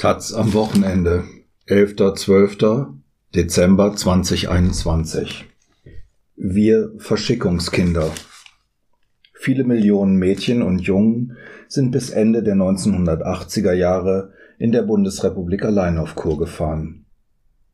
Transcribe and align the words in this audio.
Taz 0.00 0.32
am 0.32 0.54
Wochenende, 0.54 1.24
11.12. 1.68 2.86
Dezember 3.34 3.94
2021. 3.94 5.44
Wir 6.36 6.94
Verschickungskinder. 6.96 8.10
Viele 9.34 9.64
Millionen 9.64 10.16
Mädchen 10.16 10.62
und 10.62 10.78
Jungen 10.78 11.36
sind 11.68 11.90
bis 11.90 12.08
Ende 12.08 12.42
der 12.42 12.54
1980er 12.54 13.74
Jahre 13.74 14.32
in 14.58 14.72
der 14.72 14.84
Bundesrepublik 14.84 15.66
allein 15.66 15.98
auf 15.98 16.14
Kur 16.14 16.38
gefahren. 16.38 17.04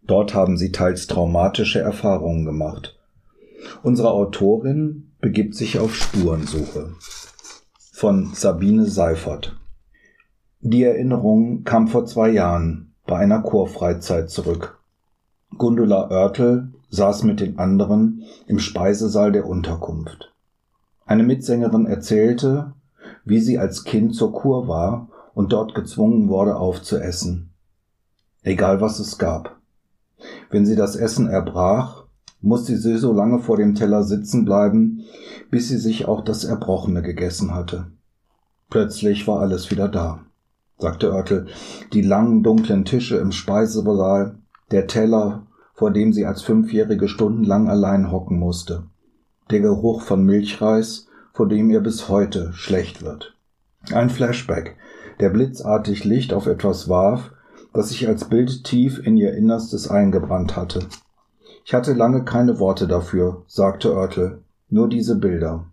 Dort 0.03 0.35
haben 0.35 0.57
sie 0.57 0.73
teils 0.73 1.07
traumatische 1.07 1.79
Erfahrungen 1.79 2.45
gemacht. 2.45 2.99
Unsere 3.85 4.11
Autorin 4.11 5.13
begibt 5.21 5.55
sich 5.55 5.79
auf 5.79 5.95
Spurensuche. 5.95 6.93
Von 7.93 8.33
Sabine 8.35 8.87
Seifert. 8.87 9.57
Die 10.69 10.83
Erinnerung 10.83 11.63
kam 11.63 11.87
vor 11.87 12.07
zwei 12.07 12.29
Jahren 12.29 12.93
bei 13.07 13.19
einer 13.19 13.41
Chorfreizeit 13.41 14.31
zurück. 14.31 14.81
Gundula 15.57 16.11
Oertel 16.11 16.73
saß 16.91 17.23
mit 17.23 17.39
den 17.39 17.61
anderen 17.61 18.25
im 18.49 18.59
Speisesaal 18.59 19.31
der 19.31 19.47
Unterkunft. 19.47 20.35
Eine 21.05 21.23
Mitsängerin 21.23 21.87
erzählte, 21.87 22.73
wie 23.25 23.39
sie 23.39 23.61
als 23.61 23.85
Kind 23.85 24.17
zur 24.17 24.33
Kur 24.33 24.67
war 24.67 25.07
und 25.35 25.53
dort 25.53 25.77
gezwungen 25.77 26.29
wurde 26.29 26.57
aufzuessen. 26.57 27.51
Egal 28.43 28.81
was 28.81 28.99
es 28.99 29.19
gab. 29.19 29.61
Wenn 30.51 30.67
sie 30.67 30.75
das 30.75 30.97
Essen 30.97 31.29
erbrach, 31.29 32.07
musste 32.41 32.77
sie 32.77 32.99
so 32.99 33.13
lange 33.13 33.39
vor 33.39 33.57
dem 33.57 33.77
Teller 33.77 34.03
sitzen 34.03 34.45
bleiben, 34.45 35.05
bis 35.49 35.69
sie 35.69 35.79
sich 35.79 36.09
auch 36.09 36.25
das 36.25 36.43
Erbrochene 36.43 37.03
gegessen 37.03 37.55
hatte. 37.55 37.87
Plötzlich 38.69 39.29
war 39.29 39.39
alles 39.39 39.71
wieder 39.71 39.87
da 39.87 40.26
sagte 40.79 41.13
Oertel, 41.13 41.47
die 41.93 42.03
langen 42.03 42.43
dunklen 42.43 42.85
Tische 42.85 43.17
im 43.17 43.33
Speisesaal, 43.33 44.37
der 44.71 44.87
Teller, 44.87 45.47
vor 45.75 45.91
dem 45.91 46.13
sie 46.13 46.27
als 46.27 46.43
Fünfjährige 46.43 47.09
stundenlang 47.09 47.69
allein 47.69 48.11
hocken 48.11 48.39
musste, 48.39 48.85
der 49.51 49.61
Geruch 49.61 50.03
von 50.03 50.25
Milchreis, 50.25 51.07
vor 51.33 51.49
dem 51.49 51.71
ihr 51.71 51.81
bis 51.81 52.09
heute 52.09 52.53
schlecht 52.53 53.03
wird. 53.03 53.37
Ein 53.93 54.11
Flashback, 54.11 54.77
der 55.21 55.31
blitzartig 55.31 56.05
Licht 56.05 56.33
auf 56.33 56.47
etwas 56.47 56.89
warf, 56.89 57.31
das 57.73 57.91
sich 57.91 58.09
als 58.09 58.29
Bild 58.29 58.65
tief 58.65 58.99
in 59.05 59.17
ihr 59.17 59.35
Innerstes 59.35 59.89
eingebrannt 59.89 60.57
hatte. 60.57 60.81
Ich 61.65 61.75
hatte 61.75 61.93
lange 61.93 62.25
keine 62.25 62.59
Worte 62.59 62.87
dafür, 62.87 63.45
sagte 63.47 63.95
Oertel, 63.95 64.43
nur 64.69 64.89
diese 64.89 65.17
Bilder 65.17 65.67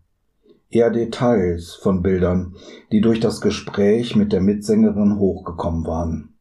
eher 0.73 0.89
Details 0.89 1.73
von 1.75 2.01
Bildern, 2.01 2.55
die 2.91 3.01
durch 3.01 3.19
das 3.19 3.41
Gespräch 3.41 4.15
mit 4.15 4.33
der 4.33 4.41
Mitsängerin 4.41 5.17
hochgekommen 5.19 5.85
waren. 5.85 6.33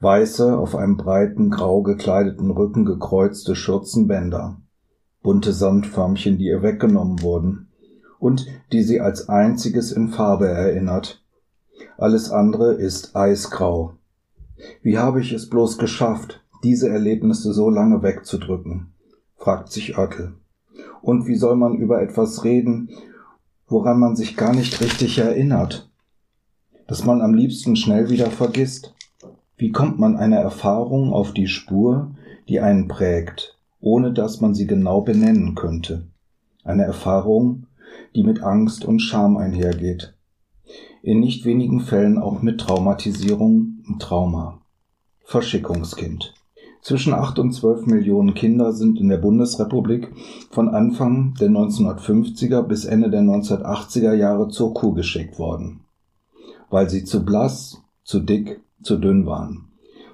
Weiße, 0.00 0.58
auf 0.58 0.74
einem 0.74 0.96
breiten, 0.96 1.50
grau 1.50 1.82
gekleideten 1.82 2.50
Rücken 2.50 2.84
gekreuzte 2.84 3.54
Schürzenbänder, 3.54 4.60
bunte 5.22 5.52
Sandförmchen, 5.52 6.38
die 6.38 6.46
ihr 6.46 6.62
weggenommen 6.62 7.22
wurden 7.22 7.68
und 8.18 8.46
die 8.72 8.82
sie 8.82 9.00
als 9.00 9.28
einziges 9.28 9.92
in 9.92 10.08
Farbe 10.08 10.48
erinnert. 10.48 11.22
Alles 11.98 12.30
andere 12.30 12.74
ist 12.74 13.14
eisgrau. 13.14 13.94
Wie 14.82 14.98
habe 14.98 15.20
ich 15.20 15.32
es 15.32 15.48
bloß 15.48 15.78
geschafft, 15.78 16.42
diese 16.64 16.88
Erlebnisse 16.88 17.52
so 17.52 17.70
lange 17.70 18.02
wegzudrücken? 18.02 18.92
fragt 19.36 19.70
sich 19.72 19.98
Oertel. 19.98 20.34
Und 21.00 21.26
wie 21.26 21.34
soll 21.34 21.56
man 21.56 21.74
über 21.74 22.00
etwas 22.00 22.44
reden, 22.44 22.90
woran 23.72 23.98
man 23.98 24.14
sich 24.14 24.36
gar 24.36 24.54
nicht 24.54 24.80
richtig 24.80 25.18
erinnert, 25.18 25.90
das 26.86 27.04
man 27.04 27.22
am 27.22 27.34
liebsten 27.34 27.74
schnell 27.74 28.10
wieder 28.10 28.30
vergisst. 28.30 28.94
Wie 29.56 29.72
kommt 29.72 29.98
man 29.98 30.16
einer 30.16 30.38
Erfahrung 30.38 31.12
auf 31.12 31.32
die 31.32 31.48
Spur, 31.48 32.14
die 32.48 32.60
einen 32.60 32.86
prägt, 32.86 33.58
ohne 33.80 34.12
dass 34.12 34.40
man 34.40 34.54
sie 34.54 34.66
genau 34.66 35.00
benennen 35.00 35.54
könnte? 35.54 36.06
Eine 36.64 36.84
Erfahrung, 36.84 37.66
die 38.14 38.22
mit 38.22 38.42
Angst 38.42 38.84
und 38.84 39.00
Scham 39.00 39.36
einhergeht. 39.36 40.14
In 41.02 41.20
nicht 41.20 41.44
wenigen 41.44 41.80
Fällen 41.80 42.18
auch 42.18 42.42
mit 42.42 42.60
Traumatisierung 42.60 43.82
und 43.88 44.00
Trauma. 44.00 44.60
Verschickungskind. 45.24 46.34
Zwischen 46.82 47.14
8 47.14 47.38
und 47.38 47.52
12 47.52 47.86
Millionen 47.86 48.34
Kinder 48.34 48.72
sind 48.72 48.98
in 48.98 49.08
der 49.08 49.18
Bundesrepublik 49.18 50.12
von 50.50 50.68
Anfang 50.68 51.34
der 51.34 51.48
1950er 51.48 52.62
bis 52.62 52.84
Ende 52.84 53.08
der 53.08 53.20
1980er 53.20 54.14
Jahre 54.14 54.48
zur 54.48 54.74
Kuh 54.74 54.92
geschickt 54.92 55.38
worden. 55.38 55.84
Weil 56.70 56.90
sie 56.90 57.04
zu 57.04 57.24
blass, 57.24 57.80
zu 58.02 58.18
dick, 58.18 58.60
zu 58.82 58.96
dünn 58.96 59.26
waren. 59.26 59.68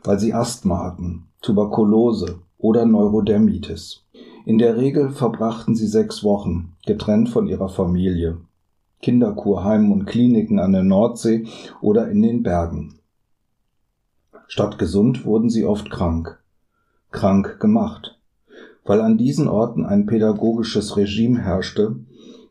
Weil 0.05 0.19
sie 0.19 0.35
Asthma 0.35 0.85
hatten, 0.85 1.29
Tuberkulose 1.41 2.41
oder 2.59 2.85
Neurodermitis. 2.85 4.05
In 4.45 4.59
der 4.59 4.77
Regel 4.77 5.09
verbrachten 5.09 5.75
sie 5.75 5.87
sechs 5.87 6.23
Wochen, 6.23 6.75
getrennt 6.85 7.31
von 7.31 7.49
ihrer 7.49 7.71
Familie. 7.71 8.43
Kinderkurheimen 9.01 9.91
und 9.91 10.05
Kliniken 10.05 10.59
an 10.59 10.73
der 10.73 10.85
Nordsee 10.85 11.47
oder 11.81 12.11
in 12.11 12.21
den 12.21 12.43
Bergen. 12.43 12.99
Statt 14.49 14.79
gesund 14.79 15.25
wurden 15.25 15.49
sie 15.49 15.65
oft 15.65 15.91
krank 15.91 16.39
krank 17.11 17.59
gemacht, 17.61 18.19
weil 18.85 19.01
an 19.01 19.19
diesen 19.19 19.49
Orten 19.49 19.85
ein 19.85 20.07
pädagogisches 20.07 20.97
Regime 20.97 21.41
herrschte, 21.41 21.97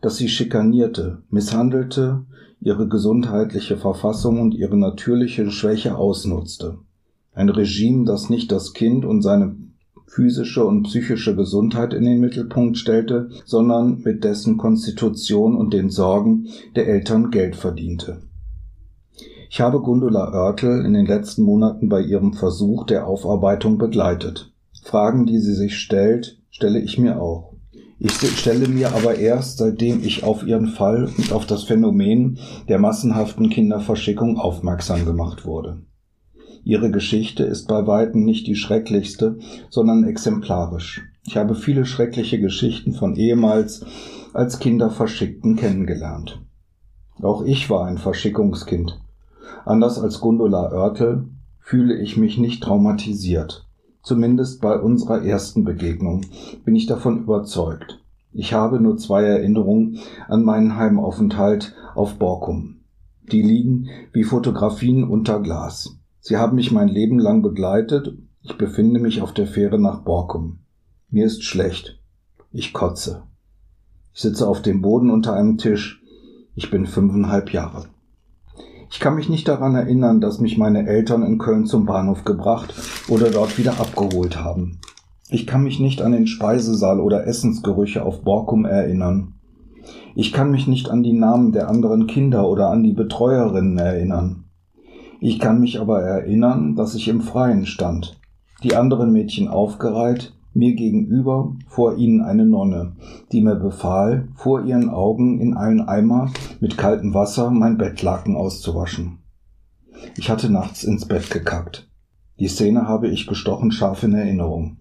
das 0.02 0.18
sie 0.18 0.30
schikanierte, 0.30 1.22
misshandelte, 1.30 2.26
ihre 2.60 2.88
gesundheitliche 2.88 3.78
Verfassung 3.78 4.42
und 4.42 4.54
ihre 4.54 4.78
natürliche 4.78 5.50
Schwäche 5.52 5.96
ausnutzte. 5.96 6.78
Ein 7.34 7.50
Regime, 7.50 8.06
das 8.06 8.30
nicht 8.30 8.52
das 8.52 8.74
Kind 8.74 9.06
und 9.06 9.22
seine 9.22 9.56
physische 10.08 10.66
und 10.66 10.84
psychische 10.84 11.36
Gesundheit 11.36 11.94
in 11.94 12.04
den 12.04 12.20
Mittelpunkt 12.20 12.78
stellte, 12.78 13.30
sondern 13.46 14.02
mit 14.02 14.24
dessen 14.24 14.58
Konstitution 14.58 15.56
und 15.56 15.74
den 15.74 15.90
Sorgen 15.90 16.48
der 16.76 16.88
Eltern 16.88 17.30
Geld 17.30 17.56
verdiente. 17.56 18.22
Ich 19.50 19.62
habe 19.62 19.82
Gundula 19.82 20.34
Oertel 20.34 20.86
in 20.86 20.94
den 20.94 21.06
letzten 21.06 21.44
Monaten 21.44 21.88
bei 21.88 22.02
ihrem 22.02 22.34
Versuch 22.34 22.86
der 22.86 23.08
Aufarbeitung 23.08 23.78
begleitet. 23.78 24.52
Fragen, 24.84 25.26
die 25.26 25.40
sie 25.40 25.54
sich 25.54 25.78
stellt, 25.78 26.38
stelle 26.50 26.80
ich 26.80 26.98
mir 26.98 27.22
auch. 27.22 27.54
Ich 28.00 28.12
stelle 28.14 28.68
mir 28.68 28.94
aber 28.94 29.16
erst, 29.16 29.58
seitdem 29.58 30.04
ich 30.04 30.24
auf 30.24 30.46
ihren 30.46 30.68
Fall 30.68 31.10
und 31.18 31.32
auf 31.32 31.46
das 31.46 31.64
Phänomen 31.64 32.40
der 32.68 32.78
massenhaften 32.78 33.50
Kinderverschickung 33.50 34.38
aufmerksam 34.38 35.06
gemacht 35.06 35.46
wurde. 35.46 35.82
Ihre 36.64 36.92
Geschichte 36.92 37.44
ist 37.44 37.68
bei 37.68 37.88
weitem 37.88 38.26
nicht 38.26 38.46
die 38.46 38.56
schrecklichste, 38.56 39.40
sondern 39.70 40.04
exemplarisch. 40.04 41.04
Ich 41.26 41.38
habe 41.38 41.56
viele 41.56 41.86
schreckliche 41.86 42.40
Geschichten 42.40 42.94
von 42.94 43.16
ehemals 43.16 43.86
als 44.34 44.60
Kinder 44.60 44.92
Verschickten 44.92 45.56
kennengelernt. 45.56 46.42
Auch 47.22 47.44
ich 47.44 47.70
war 47.70 47.86
ein 47.86 47.98
Verschickungskind. 47.98 49.00
Anders 49.66 50.00
als 50.00 50.20
Gundula 50.20 50.72
Oertel 50.72 51.26
fühle 51.60 51.96
ich 51.98 52.18
mich 52.18 52.38
nicht 52.38 52.64
traumatisiert. 52.64 53.68
Zumindest 54.02 54.62
bei 54.62 54.80
unserer 54.80 55.24
ersten 55.24 55.66
Begegnung 55.66 56.22
bin 56.64 56.76
ich 56.76 56.86
davon 56.86 57.20
überzeugt. 57.20 58.00
Ich 58.32 58.54
habe 58.54 58.80
nur 58.80 58.98
zwei 58.98 59.24
Erinnerungen 59.24 60.00
an 60.28 60.44
meinen 60.44 60.78
Heimaufenthalt 60.78 61.76
auf 61.96 62.16
Borkum. 62.16 62.78
Die 63.32 63.42
liegen 63.42 63.90
wie 64.14 64.24
Fotografien 64.24 65.04
unter 65.04 65.42
Glas. 65.42 65.98
Sie 66.22 66.38
haben 66.38 66.56
mich 66.56 66.72
mein 66.72 66.88
Leben 66.88 67.20
lang 67.20 67.42
begleitet. 67.42 68.18
Ich 68.42 68.58
befinde 68.58 69.00
mich 69.00 69.22
auf 69.22 69.34
der 69.34 69.48
Fähre 69.48 69.80
nach 69.80 70.02
Borkum. 70.04 70.60
Mir 71.10 71.26
ist 71.26 71.44
schlecht. 71.44 72.00
Ich 72.52 72.74
kotze. 72.74 73.24
Ich 74.14 74.22
sitze 74.22 74.48
auf 74.48 74.62
dem 74.62 74.82
Boden 74.82 75.10
unter 75.10 75.34
einem 75.34 75.58
Tisch. 75.58 76.02
Ich 76.56 76.72
bin 76.72 76.86
fünfeinhalb 76.86 77.52
Jahre. 77.52 77.88
Ich 78.90 79.00
kann 79.00 79.16
mich 79.16 79.30
nicht 79.30 79.48
daran 79.48 79.76
erinnern, 79.76 80.22
dass 80.22 80.40
mich 80.40 80.58
meine 80.58 80.88
Eltern 80.88 81.24
in 81.24 81.38
Köln 81.38 81.66
zum 81.66 81.86
Bahnhof 81.86 82.24
gebracht 82.24 82.74
oder 83.10 83.30
dort 83.30 83.58
wieder 83.58 83.80
abgeholt 83.80 84.42
haben. 84.42 84.80
Ich 85.30 85.46
kann 85.46 85.64
mich 85.64 85.80
nicht 85.80 86.02
an 86.02 86.14
den 86.14 86.26
Speisesaal 86.26 87.02
oder 87.02 87.28
Essensgerüche 87.28 88.04
auf 88.04 88.22
Borkum 88.22 88.64
erinnern. 88.64 89.34
Ich 90.16 90.32
kann 90.32 90.52
mich 90.52 90.68
nicht 90.68 90.90
an 90.90 91.04
die 91.04 91.14
Namen 91.14 91.52
der 91.52 91.70
anderen 91.70 92.08
Kinder 92.08 92.48
oder 92.48 92.70
an 92.70 92.84
die 92.84 92.94
Betreuerinnen 92.94 93.78
erinnern. 93.78 94.46
Ich 95.20 95.40
kann 95.40 95.60
mich 95.60 95.82
aber 95.82 96.02
erinnern, 96.02 96.76
dass 96.76 96.96
ich 96.96 97.08
im 97.08 97.22
Freien 97.22 97.66
stand, 97.66 98.20
die 98.64 98.76
anderen 98.76 99.12
Mädchen 99.12 99.48
aufgereiht, 99.48 100.37
mir 100.58 100.76
gegenüber 100.76 101.56
vor 101.68 101.98
ihnen 101.98 102.22
eine 102.22 102.46
Nonne, 102.46 102.96
die 103.32 103.42
mir 103.42 103.56
befahl, 103.56 104.28
vor 104.36 104.64
ihren 104.64 104.90
Augen 104.90 105.40
in 105.40 105.56
einen 105.56 105.82
Eimer 105.82 106.32
mit 106.60 106.78
kaltem 106.78 107.14
Wasser 107.14 107.52
mein 107.52 107.78
Bettlaken 107.78 108.36
auszuwaschen. 108.36 109.20
Ich 110.18 110.30
hatte 110.30 110.52
nachts 110.52 110.84
ins 110.84 111.06
Bett 111.06 111.30
gekackt. 111.30 111.90
Die 112.40 112.48
Szene 112.48 112.88
habe 112.88 113.08
ich 113.08 113.28
gestochen 113.28 113.72
scharf 113.72 114.04
in 114.04 114.14
Erinnerung. 114.14 114.78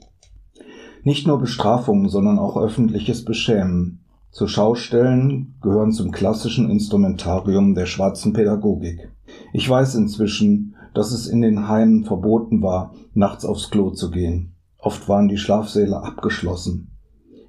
Nicht 1.05 1.27
nur 1.27 1.39
Bestrafungen, 1.39 2.09
sondern 2.09 2.39
auch 2.39 2.57
öffentliches 2.57 3.25
Beschämen. 3.25 4.01
Zu 4.31 4.49
Schaustellen 4.49 5.55
gehören 5.63 5.93
zum 5.93 6.11
klassischen 6.11 6.69
Instrumentarium 6.69 7.75
der 7.75 7.87
schwarzen 7.87 8.33
Pädagogik. 8.33 9.11
Ich 9.53 9.69
weiß 9.69 9.95
inzwischen, 9.95 10.75
dass 10.95 11.13
es 11.13 11.27
in 11.27 11.43
den 11.43 11.69
Heimen 11.69 12.05
verboten 12.05 12.61
war, 12.61 12.93
nachts 13.15 13.45
aufs 13.45 13.71
Klo 13.71 13.91
zu 13.91 14.11
gehen. 14.11 14.56
Oft 14.87 15.09
waren 15.09 15.27
die 15.27 15.37
Schlafsäle 15.37 16.01
abgeschlossen. 16.01 16.93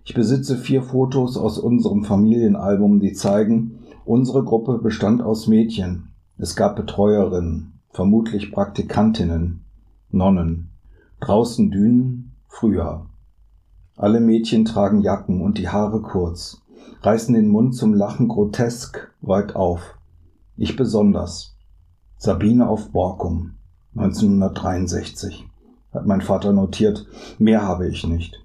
Ich 0.03 0.15
besitze 0.15 0.57
vier 0.57 0.81
Fotos 0.81 1.37
aus 1.37 1.59
unserem 1.59 2.03
Familienalbum, 2.03 2.99
die 2.99 3.13
zeigen, 3.13 3.77
unsere 4.05 4.43
Gruppe 4.43 4.79
bestand 4.79 5.21
aus 5.21 5.45
Mädchen. 5.45 6.13
Es 6.39 6.55
gab 6.55 6.75
Betreuerinnen, 6.75 7.73
vermutlich 7.91 8.51
Praktikantinnen, 8.51 9.63
Nonnen. 10.09 10.71
Draußen 11.19 11.69
Dünen, 11.69 12.31
Frühjahr. 12.47 13.07
Alle 13.95 14.19
Mädchen 14.19 14.65
tragen 14.65 15.01
Jacken 15.01 15.43
und 15.43 15.59
die 15.59 15.69
Haare 15.69 16.01
kurz, 16.01 16.63
reißen 17.03 17.35
den 17.35 17.49
Mund 17.49 17.75
zum 17.75 17.93
Lachen 17.93 18.29
grotesk 18.29 19.13
weit 19.21 19.55
auf. 19.55 19.99
Ich 20.55 20.75
besonders. 20.75 21.55
Sabine 22.17 22.67
auf 22.67 22.89
Borkum, 22.89 23.57
1963, 23.95 25.47
hat 25.93 26.05
mein 26.05 26.21
Vater 26.21 26.53
notiert. 26.53 27.05
Mehr 27.39 27.61
habe 27.61 27.87
ich 27.87 28.05
nicht. 28.05 28.39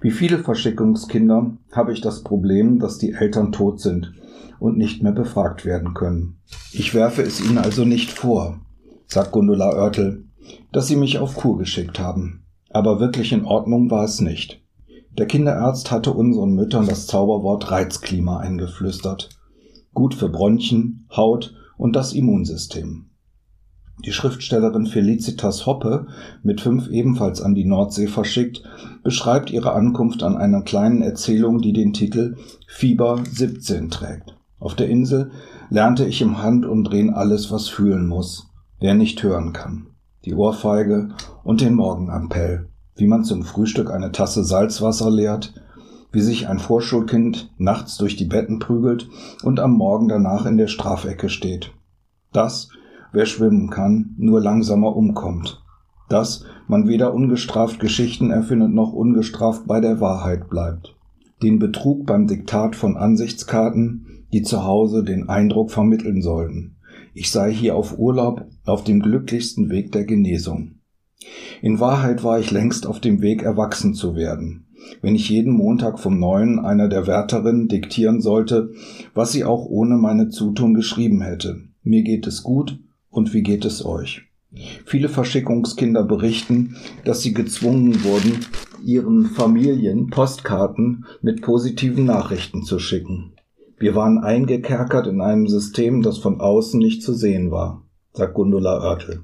Wie 0.00 0.10
viele 0.10 0.38
Verschickungskinder 0.38 1.56
habe 1.72 1.92
ich 1.92 2.00
das 2.00 2.22
Problem, 2.22 2.78
dass 2.78 2.98
die 2.98 3.12
Eltern 3.12 3.52
tot 3.52 3.80
sind 3.80 4.12
und 4.58 4.76
nicht 4.76 5.02
mehr 5.02 5.12
befragt 5.12 5.64
werden 5.64 5.94
können. 5.94 6.38
Ich 6.72 6.94
werfe 6.94 7.22
es 7.22 7.40
ihnen 7.40 7.58
also 7.58 7.84
nicht 7.84 8.10
vor, 8.10 8.60
sagt 9.06 9.32
Gundula 9.32 9.70
Oertel, 9.70 10.24
dass 10.72 10.86
sie 10.86 10.96
mich 10.96 11.18
auf 11.18 11.36
Kur 11.36 11.58
geschickt 11.58 11.98
haben. 11.98 12.44
Aber 12.70 13.00
wirklich 13.00 13.32
in 13.32 13.44
Ordnung 13.44 13.90
war 13.90 14.04
es 14.04 14.20
nicht. 14.20 14.60
Der 15.18 15.26
Kinderarzt 15.26 15.90
hatte 15.90 16.12
unseren 16.12 16.54
Müttern 16.54 16.86
das 16.86 17.06
Zauberwort 17.06 17.70
Reizklima 17.70 18.38
eingeflüstert. 18.38 19.28
Gut 19.92 20.14
für 20.14 20.28
Bronchien, 20.28 21.06
Haut 21.14 21.54
und 21.76 21.96
das 21.96 22.12
Immunsystem. 22.12 23.09
Die 24.04 24.12
Schriftstellerin 24.12 24.86
Felicitas 24.86 25.66
Hoppe, 25.66 26.06
mit 26.42 26.60
fünf 26.60 26.88
ebenfalls 26.88 27.40
an 27.40 27.54
die 27.54 27.64
Nordsee 27.64 28.06
verschickt, 28.06 28.62
beschreibt 29.02 29.50
ihre 29.50 29.72
Ankunft 29.72 30.22
an 30.22 30.36
einer 30.36 30.62
kleinen 30.62 31.02
Erzählung, 31.02 31.60
die 31.60 31.72
den 31.72 31.92
Titel 31.92 32.36
Fieber 32.66 33.22
17 33.30 33.90
trägt. 33.90 34.36
Auf 34.58 34.74
der 34.74 34.88
Insel 34.88 35.30
lernte 35.70 36.04
ich 36.04 36.22
im 36.22 36.42
Hand 36.42 36.66
und 36.66 36.84
Drehen 36.84 37.10
alles, 37.10 37.50
was 37.50 37.68
fühlen 37.68 38.06
muss, 38.06 38.48
wer 38.78 38.94
nicht 38.94 39.22
hören 39.22 39.52
kann 39.52 39.86
die 40.24 40.34
Ohrfeige 40.34 41.10
und 41.44 41.60
den 41.60 41.74
Morgenappell, 41.74 42.68
wie 42.96 43.06
man 43.06 43.24
zum 43.24 43.42
Frühstück 43.42 43.90
eine 43.90 44.12
Tasse 44.12 44.44
Salzwasser 44.44 45.10
leert, 45.10 45.54
wie 46.12 46.20
sich 46.20 46.48
ein 46.48 46.58
Vorschulkind 46.58 47.52
nachts 47.56 47.96
durch 47.96 48.16
die 48.16 48.26
Betten 48.26 48.58
prügelt 48.58 49.08
und 49.42 49.60
am 49.60 49.72
Morgen 49.72 50.08
danach 50.08 50.44
in 50.44 50.58
der 50.58 50.66
Strafecke 50.66 51.28
steht. 51.28 51.72
Das, 52.32 52.68
wer 53.12 53.26
schwimmen 53.26 53.70
kann, 53.70 54.14
nur 54.18 54.40
langsamer 54.40 54.94
umkommt. 54.94 55.62
Dass 56.08 56.44
man 56.66 56.88
weder 56.88 57.14
ungestraft 57.14 57.80
Geschichten 57.80 58.30
erfindet 58.30 58.72
noch 58.72 58.92
ungestraft 58.92 59.66
bei 59.66 59.80
der 59.80 60.00
Wahrheit 60.00 60.48
bleibt. 60.48 60.96
Den 61.42 61.58
Betrug 61.58 62.06
beim 62.06 62.26
Diktat 62.26 62.76
von 62.76 62.96
Ansichtskarten, 62.96 64.24
die 64.32 64.42
zu 64.42 64.64
Hause 64.64 65.04
den 65.04 65.28
Eindruck 65.28 65.70
vermitteln 65.70 66.22
sollten 66.22 66.76
ich 67.14 67.30
sei 67.30 67.52
hier 67.52 67.76
auf 67.76 67.98
Urlaub 67.98 68.46
auf 68.64 68.84
dem 68.84 69.00
glücklichsten 69.00 69.70
Weg 69.70 69.92
der 69.92 70.04
Genesung. 70.04 70.76
In 71.60 71.80
Wahrheit 71.80 72.24
war 72.24 72.38
ich 72.38 72.50
längst 72.50 72.86
auf 72.86 73.00
dem 73.00 73.20
Weg, 73.20 73.42
erwachsen 73.42 73.94
zu 73.94 74.14
werden, 74.14 74.66
wenn 75.02 75.14
ich 75.14 75.28
jeden 75.28 75.52
Montag 75.52 75.98
vom 75.98 76.18
Neuen 76.18 76.58
einer 76.58 76.88
der 76.88 77.06
Wärterinnen 77.06 77.68
diktieren 77.68 78.20
sollte, 78.20 78.70
was 79.12 79.32
sie 79.32 79.44
auch 79.44 79.66
ohne 79.66 79.96
meine 79.96 80.28
Zutun 80.28 80.72
geschrieben 80.74 81.20
hätte. 81.20 81.60
Mir 81.82 82.02
geht 82.02 82.26
es 82.26 82.42
gut 82.42 82.78
und 83.10 83.34
wie 83.34 83.42
geht 83.42 83.64
es 83.64 83.84
euch? 83.84 84.22
Viele 84.84 85.08
Verschickungskinder 85.08 86.02
berichten, 86.02 86.76
dass 87.04 87.22
sie 87.22 87.32
gezwungen 87.34 88.02
wurden, 88.02 88.46
ihren 88.84 89.26
Familien 89.26 90.10
Postkarten 90.10 91.04
mit 91.22 91.42
positiven 91.42 92.04
Nachrichten 92.04 92.62
zu 92.62 92.78
schicken. 92.78 93.32
Wir 93.78 93.94
waren 93.94 94.18
eingekerkert 94.18 95.06
in 95.06 95.20
einem 95.20 95.46
System, 95.46 96.02
das 96.02 96.18
von 96.18 96.40
außen 96.40 96.78
nicht 96.78 97.02
zu 97.02 97.14
sehen 97.14 97.50
war, 97.50 97.82
sagt 98.12 98.34
Gundula 98.34 98.82
Oertel. 98.82 99.22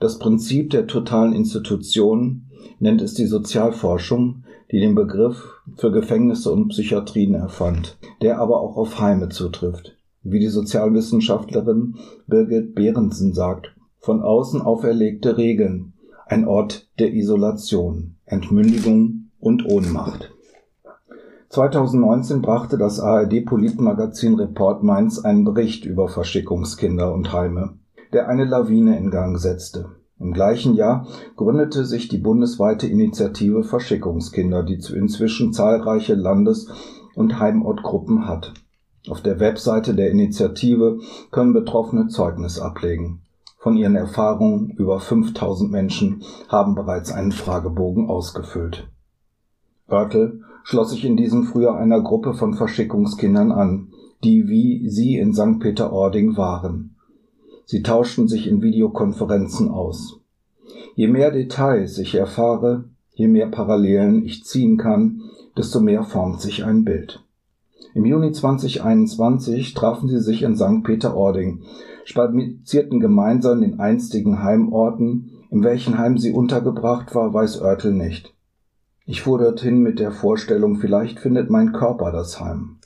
Das 0.00 0.18
Prinzip 0.18 0.70
der 0.70 0.86
totalen 0.86 1.32
Institution 1.32 2.46
nennt 2.78 3.02
es 3.02 3.14
die 3.14 3.26
Sozialforschung, 3.26 4.44
die 4.70 4.80
den 4.80 4.94
Begriff 4.94 5.60
für 5.76 5.90
Gefängnisse 5.90 6.50
und 6.50 6.68
Psychiatrien 6.68 7.34
erfand, 7.34 7.96
der 8.22 8.38
aber 8.38 8.60
auch 8.60 8.76
auf 8.76 9.00
Heime 9.00 9.28
zutrifft. 9.28 9.93
Wie 10.24 10.40
die 10.40 10.48
Sozialwissenschaftlerin 10.48 11.96
Birgit 12.26 12.74
Behrensen 12.74 13.34
sagt, 13.34 13.74
von 13.98 14.22
außen 14.22 14.62
auferlegte 14.62 15.36
Regeln, 15.36 15.92
ein 16.26 16.46
Ort 16.48 16.88
der 16.98 17.12
Isolation, 17.12 18.16
Entmündigung 18.24 19.30
und 19.38 19.66
Ohnmacht. 19.66 20.32
2019 21.50 22.40
brachte 22.40 22.78
das 22.78 23.00
ARD-Politmagazin 23.00 24.36
Report 24.36 24.82
Mainz 24.82 25.18
einen 25.18 25.44
Bericht 25.44 25.84
über 25.84 26.08
Verschickungskinder 26.08 27.12
und 27.12 27.32
Heime, 27.34 27.74
der 28.14 28.26
eine 28.26 28.46
Lawine 28.46 28.96
in 28.96 29.10
Gang 29.10 29.38
setzte. 29.38 29.90
Im 30.18 30.32
gleichen 30.32 30.72
Jahr 30.74 31.06
gründete 31.36 31.84
sich 31.84 32.08
die 32.08 32.16
bundesweite 32.16 32.86
Initiative 32.86 33.62
Verschickungskinder, 33.62 34.62
die 34.62 34.80
inzwischen 34.94 35.52
zahlreiche 35.52 36.14
Landes- 36.14 36.70
und 37.14 37.38
Heimortgruppen 37.38 38.26
hat. 38.26 38.54
Auf 39.08 39.20
der 39.20 39.38
Webseite 39.38 39.94
der 39.94 40.10
Initiative 40.10 40.98
können 41.30 41.52
Betroffene 41.52 42.08
Zeugnis 42.08 42.58
ablegen. 42.58 43.20
Von 43.58 43.76
ihren 43.76 43.96
Erfahrungen 43.96 44.70
über 44.70 44.98
5000 44.98 45.70
Menschen 45.70 46.22
haben 46.48 46.74
bereits 46.74 47.12
einen 47.12 47.32
Fragebogen 47.32 48.08
ausgefüllt. 48.08 48.88
Oertel 49.88 50.42
schloss 50.62 50.90
sich 50.90 51.04
in 51.04 51.16
diesem 51.16 51.44
Frühjahr 51.44 51.76
einer 51.76 52.00
Gruppe 52.00 52.32
von 52.32 52.54
Verschickungskindern 52.54 53.52
an, 53.52 53.88
die 54.22 54.48
wie 54.48 54.88
sie 54.88 55.16
in 55.16 55.34
St. 55.34 55.60
Peter-Ording 55.60 56.38
waren. 56.38 56.94
Sie 57.66 57.82
tauschten 57.82 58.28
sich 58.28 58.46
in 58.46 58.62
Videokonferenzen 58.62 59.70
aus. 59.70 60.18
Je 60.94 61.08
mehr 61.08 61.30
Details 61.30 61.98
ich 61.98 62.14
erfahre, 62.14 62.84
je 63.12 63.28
mehr 63.28 63.48
Parallelen 63.48 64.24
ich 64.24 64.44
ziehen 64.44 64.78
kann, 64.78 65.22
desto 65.56 65.80
mehr 65.80 66.04
formt 66.04 66.40
sich 66.40 66.64
ein 66.64 66.84
Bild. 66.84 67.22
Im 67.92 68.04
Juni 68.04 68.32
2021 68.32 69.74
trafen 69.74 70.08
sie 70.08 70.20
sich 70.20 70.42
in 70.42 70.56
St. 70.56 70.82
Peter-Ording, 70.82 71.62
spazierten 72.04 73.00
gemeinsam 73.00 73.60
den 73.60 73.80
einstigen 73.80 74.42
Heimorten, 74.42 75.30
in 75.50 75.62
welchen 75.62 75.98
Heim 75.98 76.18
sie 76.18 76.32
untergebracht 76.32 77.14
war, 77.14 77.32
weiß 77.32 77.60
Oertel 77.60 77.92
nicht. 77.92 78.34
Ich 79.06 79.22
fuhr 79.22 79.38
dorthin 79.38 79.80
mit 79.80 79.98
der 79.98 80.12
Vorstellung, 80.12 80.76
vielleicht 80.76 81.20
findet 81.20 81.50
mein 81.50 81.72
Körper 81.72 82.10
das 82.10 82.40
Heim. 82.40 82.78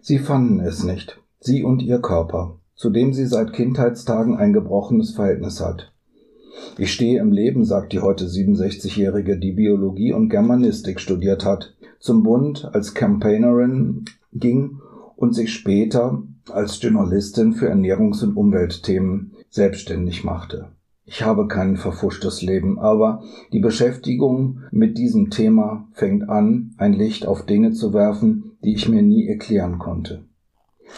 Sie 0.00 0.18
fanden 0.18 0.60
es 0.60 0.82
nicht, 0.82 1.20
sie 1.38 1.62
und 1.62 1.80
ihr 1.80 2.00
Körper, 2.00 2.56
zu 2.74 2.90
dem 2.90 3.12
sie 3.12 3.26
seit 3.26 3.52
Kindheitstagen 3.52 4.36
ein 4.36 4.52
gebrochenes 4.52 5.12
Verhältnis 5.12 5.60
hat. 5.60 5.92
Ich 6.78 6.92
stehe 6.92 7.20
im 7.20 7.32
Leben, 7.32 7.64
sagt 7.64 7.92
die 7.92 8.00
heute 8.00 8.26
67-Jährige, 8.26 9.38
die 9.38 9.52
Biologie 9.52 10.12
und 10.12 10.28
Germanistik 10.28 11.00
studiert 11.00 11.44
hat, 11.44 11.74
zum 11.98 12.22
Bund 12.22 12.68
als 12.72 12.94
Campaignerin 12.94 14.04
ging 14.32 14.80
und 15.16 15.34
sich 15.34 15.52
später 15.52 16.22
als 16.50 16.80
Journalistin 16.82 17.52
für 17.52 17.70
Ernährungs- 17.70 18.22
und 18.24 18.36
Umweltthemen 18.36 19.32
selbstständig 19.50 20.24
machte. 20.24 20.68
Ich 21.04 21.22
habe 21.22 21.46
kein 21.48 21.76
verfuschtes 21.76 22.42
Leben, 22.42 22.78
aber 22.78 23.22
die 23.52 23.60
Beschäftigung 23.60 24.60
mit 24.70 24.96
diesem 24.98 25.30
Thema 25.30 25.88
fängt 25.92 26.28
an, 26.28 26.74
ein 26.78 26.92
Licht 26.92 27.26
auf 27.26 27.44
Dinge 27.44 27.72
zu 27.72 27.92
werfen, 27.92 28.52
die 28.64 28.74
ich 28.74 28.88
mir 28.88 29.02
nie 29.02 29.26
erklären 29.26 29.78
konnte. 29.78 30.24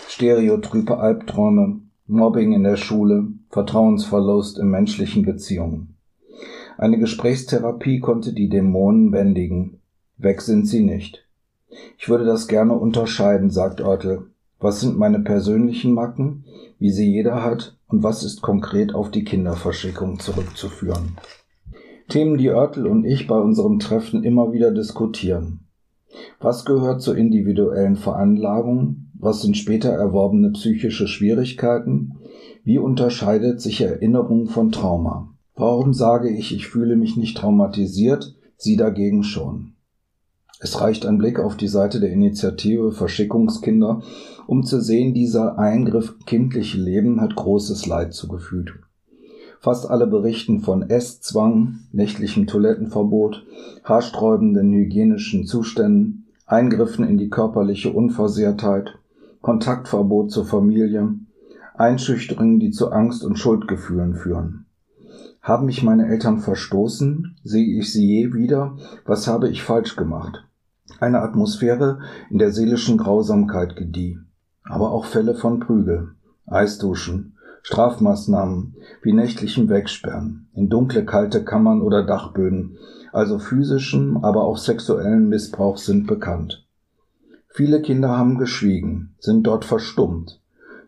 Stereotype 0.08 0.98
Albträume, 0.98 1.80
Mobbing 2.06 2.52
in 2.52 2.64
der 2.64 2.76
Schule, 2.76 3.28
Vertrauensverlust 3.50 4.58
in 4.58 4.68
menschlichen 4.68 5.24
Beziehungen. 5.24 5.96
Eine 6.76 6.98
Gesprächstherapie 6.98 8.00
konnte 8.00 8.32
die 8.32 8.48
Dämonen 8.48 9.10
bändigen. 9.10 9.78
Weg 10.18 10.42
sind 10.42 10.66
sie 10.66 10.82
nicht. 10.82 11.26
Ich 11.98 12.08
würde 12.08 12.24
das 12.24 12.48
gerne 12.48 12.74
unterscheiden, 12.74 13.50
sagt 13.50 13.80
Oertel. 13.80 14.26
Was 14.60 14.80
sind 14.80 14.98
meine 14.98 15.20
persönlichen 15.20 15.92
Macken, 15.92 16.44
wie 16.78 16.90
sie 16.90 17.10
jeder 17.10 17.42
hat, 17.42 17.76
und 17.94 18.02
was 18.02 18.24
ist 18.24 18.42
konkret 18.42 18.94
auf 18.94 19.10
die 19.10 19.22
Kinderverschickung 19.22 20.18
zurückzuführen. 20.18 21.16
Themen, 22.08 22.38
die 22.38 22.50
Oertel 22.50 22.86
und 22.86 23.04
ich 23.04 23.26
bei 23.26 23.38
unserem 23.38 23.78
Treffen 23.78 24.24
immer 24.24 24.52
wieder 24.52 24.72
diskutieren. 24.72 25.60
Was 26.40 26.64
gehört 26.64 27.02
zur 27.02 27.16
individuellen 27.16 27.96
Veranlagung? 27.96 29.10
Was 29.18 29.42
sind 29.42 29.56
später 29.56 29.90
erworbene 29.90 30.50
psychische 30.50 31.06
Schwierigkeiten? 31.06 32.16
Wie 32.64 32.78
unterscheidet 32.78 33.60
sich 33.60 33.80
Erinnerung 33.80 34.46
von 34.46 34.72
Trauma? 34.72 35.28
Warum 35.54 35.94
sage 35.94 36.30
ich, 36.30 36.54
ich 36.54 36.66
fühle 36.66 36.96
mich 36.96 37.16
nicht 37.16 37.36
traumatisiert, 37.36 38.34
Sie 38.56 38.76
dagegen 38.76 39.22
schon? 39.22 39.73
Es 40.64 40.80
reicht 40.80 41.04
ein 41.04 41.18
Blick 41.18 41.38
auf 41.38 41.58
die 41.58 41.68
Seite 41.68 42.00
der 42.00 42.10
Initiative 42.10 42.90
Verschickungskinder, 42.90 44.00
um 44.46 44.64
zu 44.64 44.80
sehen, 44.80 45.12
dieser 45.12 45.58
Eingriff 45.58 46.14
kindliche 46.24 46.78
Leben 46.78 47.20
hat 47.20 47.36
großes 47.36 47.86
Leid 47.86 48.14
zugefügt. 48.14 48.72
Fast 49.60 49.90
alle 49.90 50.06
berichten 50.06 50.60
von 50.60 50.88
Esszwang, 50.88 51.80
nächtlichem 51.92 52.46
Toilettenverbot, 52.46 53.44
haarsträubenden 53.84 54.72
hygienischen 54.72 55.44
Zuständen, 55.44 56.28
Eingriffen 56.46 57.06
in 57.06 57.18
die 57.18 57.28
körperliche 57.28 57.92
Unversehrtheit, 57.92 58.94
Kontaktverbot 59.42 60.30
zur 60.30 60.46
Familie, 60.46 61.12
Einschüchterungen, 61.74 62.58
die 62.58 62.70
zu 62.70 62.90
Angst 62.90 63.22
und 63.22 63.38
Schuldgefühlen 63.38 64.14
führen. 64.14 64.64
Haben 65.42 65.66
mich 65.66 65.82
meine 65.82 66.08
Eltern 66.08 66.38
verstoßen? 66.38 67.36
Sehe 67.44 67.78
ich 67.78 67.92
sie 67.92 68.06
je 68.06 68.32
wieder? 68.32 68.78
Was 69.04 69.26
habe 69.26 69.50
ich 69.50 69.62
falsch 69.62 69.94
gemacht? 69.94 70.42
Eine 71.00 71.20
Atmosphäre, 71.20 72.00
in 72.30 72.38
der 72.38 72.52
seelischen 72.52 72.98
Grausamkeit 72.98 73.76
gedieh. 73.76 74.18
Aber 74.64 74.92
auch 74.92 75.04
Fälle 75.04 75.34
von 75.34 75.60
Prügel, 75.60 76.12
Eisduschen, 76.46 77.36
Strafmaßnahmen 77.62 78.76
wie 79.02 79.12
nächtlichem 79.12 79.68
Wegsperren, 79.68 80.48
in 80.54 80.68
dunkle, 80.68 81.04
kalte 81.04 81.44
Kammern 81.44 81.80
oder 81.80 82.04
Dachböden, 82.04 82.76
also 83.12 83.38
physischem, 83.38 84.18
aber 84.22 84.44
auch 84.44 84.58
sexuellen 84.58 85.28
Missbrauch 85.28 85.78
sind 85.78 86.06
bekannt. 86.06 86.66
Viele 87.48 87.80
Kinder 87.80 88.10
haben 88.16 88.36
geschwiegen, 88.36 89.14
sind 89.18 89.46
dort 89.46 89.64
verstummt. 89.64 90.40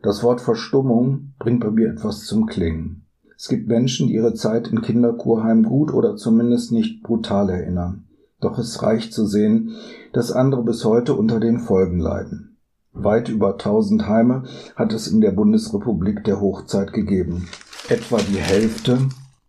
Das 0.02 0.22
Wort 0.22 0.40
Verstummung 0.40 1.32
bringt 1.38 1.60
bei 1.60 1.70
mir 1.70 1.88
etwas 1.88 2.24
zum 2.24 2.46
Klingen. 2.46 3.06
Es 3.36 3.48
gibt 3.48 3.68
Menschen, 3.68 4.08
die 4.08 4.14
ihre 4.14 4.34
Zeit 4.34 4.68
in 4.68 4.82
Kinderkurheim 4.82 5.62
gut 5.62 5.92
oder 5.92 6.16
zumindest 6.16 6.72
nicht 6.72 7.02
brutal 7.02 7.50
erinnern. 7.50 8.05
Doch 8.46 8.58
es 8.58 8.80
reicht 8.80 9.12
zu 9.12 9.26
sehen, 9.26 9.72
dass 10.12 10.30
andere 10.30 10.62
bis 10.62 10.84
heute 10.84 11.14
unter 11.14 11.40
den 11.40 11.58
Folgen 11.58 11.98
leiden. 11.98 12.58
Weit 12.92 13.28
über 13.28 13.58
tausend 13.58 14.06
Heime 14.06 14.44
hat 14.76 14.92
es 14.92 15.08
in 15.08 15.20
der 15.20 15.32
Bundesrepublik 15.32 16.22
der 16.22 16.40
Hochzeit 16.40 16.92
gegeben. 16.92 17.48
Etwa 17.88 18.18
die 18.18 18.38
Hälfte 18.38 18.98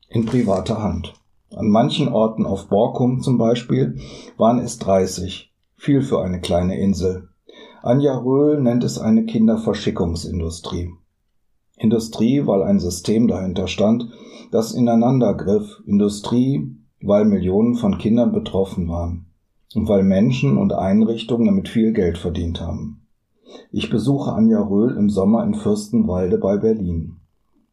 in 0.09 0.25
privater 0.25 0.81
Hand. 0.81 1.13
An 1.55 1.69
manchen 1.69 2.07
Orten 2.07 2.47
auf 2.47 2.69
Borkum 2.69 3.21
zum 3.21 3.37
Beispiel 3.37 3.99
waren 4.35 4.57
es 4.57 4.79
30. 4.79 5.53
Viel 5.75 6.01
für 6.01 6.23
eine 6.23 6.41
kleine 6.41 6.79
Insel. 6.79 7.29
Anja 7.83 8.17
Röhl 8.17 8.59
nennt 8.59 8.83
es 8.83 8.97
eine 8.97 9.25
Kinderverschickungsindustrie. 9.25 10.89
Industrie, 11.77 12.47
weil 12.47 12.63
ein 12.63 12.79
System 12.79 13.27
dahinter 13.27 13.67
stand, 13.67 14.09
das 14.49 14.71
ineinander 14.71 15.35
griff. 15.35 15.83
Industrie, 15.85 16.75
weil 17.07 17.25
Millionen 17.25 17.75
von 17.75 17.97
Kindern 17.97 18.31
betroffen 18.31 18.87
waren. 18.89 19.25
Und 19.73 19.87
weil 19.87 20.03
Menschen 20.03 20.57
und 20.57 20.73
Einrichtungen 20.73 21.45
damit 21.45 21.69
viel 21.69 21.93
Geld 21.93 22.17
verdient 22.17 22.61
haben. 22.61 23.01
Ich 23.71 23.89
besuche 23.89 24.33
Anja 24.33 24.61
Röhl 24.61 24.95
im 24.95 25.09
Sommer 25.09 25.43
in 25.43 25.53
Fürstenwalde 25.53 26.37
bei 26.37 26.57
Berlin. 26.57 27.17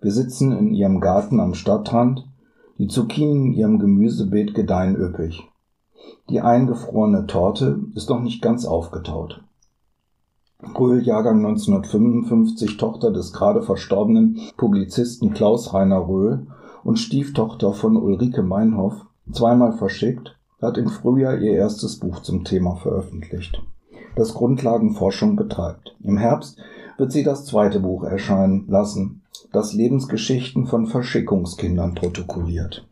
Wir 0.01 0.13
sitzen 0.13 0.53
in 0.53 0.75
ihrem 0.75 1.01
Garten 1.01 1.41
am 1.41 1.55
Stadtrand. 1.55 2.29
Die 2.79 2.89
Zucchinen 2.89 3.47
in 3.47 3.53
ihrem 3.53 3.79
Gemüsebeet 3.79 4.55
gedeihen 4.55 4.97
üppig. 4.97 5.43
Die 6.29 6.41
eingefrorene 6.41 7.27
Torte 7.27 7.81
ist 7.95 8.11
noch 8.11 8.21
nicht 8.21 8.43
ganz 8.43 8.65
aufgetaut. 8.65 9.43
Röhl, 10.79 11.03
Jahrgang 11.03 11.45
1955, 11.45 12.77
Tochter 12.77 13.13
des 13.13 13.33
gerade 13.33 13.63
verstorbenen 13.63 14.41
Publizisten 14.57 15.35
Klaus 15.35 15.75
Rainer 15.75 16.09
Röhl 16.09 16.47
und 16.83 16.99
Stieftochter 16.99 17.73
von 17.73 17.97
Ulrike 17.97 18.43
Meinhoff, 18.43 19.07
zweimal 19.33 19.73
verschickt, 19.73 20.37
hat 20.61 20.79
im 20.79 20.89
Frühjahr 20.89 21.39
ihr 21.39 21.53
erstes 21.53 21.99
Buch 21.99 22.21
zum 22.21 22.45
Thema 22.45 22.77
veröffentlicht, 22.77 23.63
das 24.17 24.35
Grundlagenforschung 24.35 25.37
betreibt. 25.37 25.97
Im 26.03 26.17
Herbst 26.17 26.59
wird 26.97 27.13
sie 27.13 27.23
das 27.23 27.45
zweite 27.45 27.81
Buch 27.81 28.05
erscheinen 28.05 28.67
lassen, 28.69 29.23
das 29.53 29.73
Lebensgeschichten 29.73 30.67
von 30.67 30.87
Verschickungskindern 30.87 31.95
protokolliert. 31.95 32.87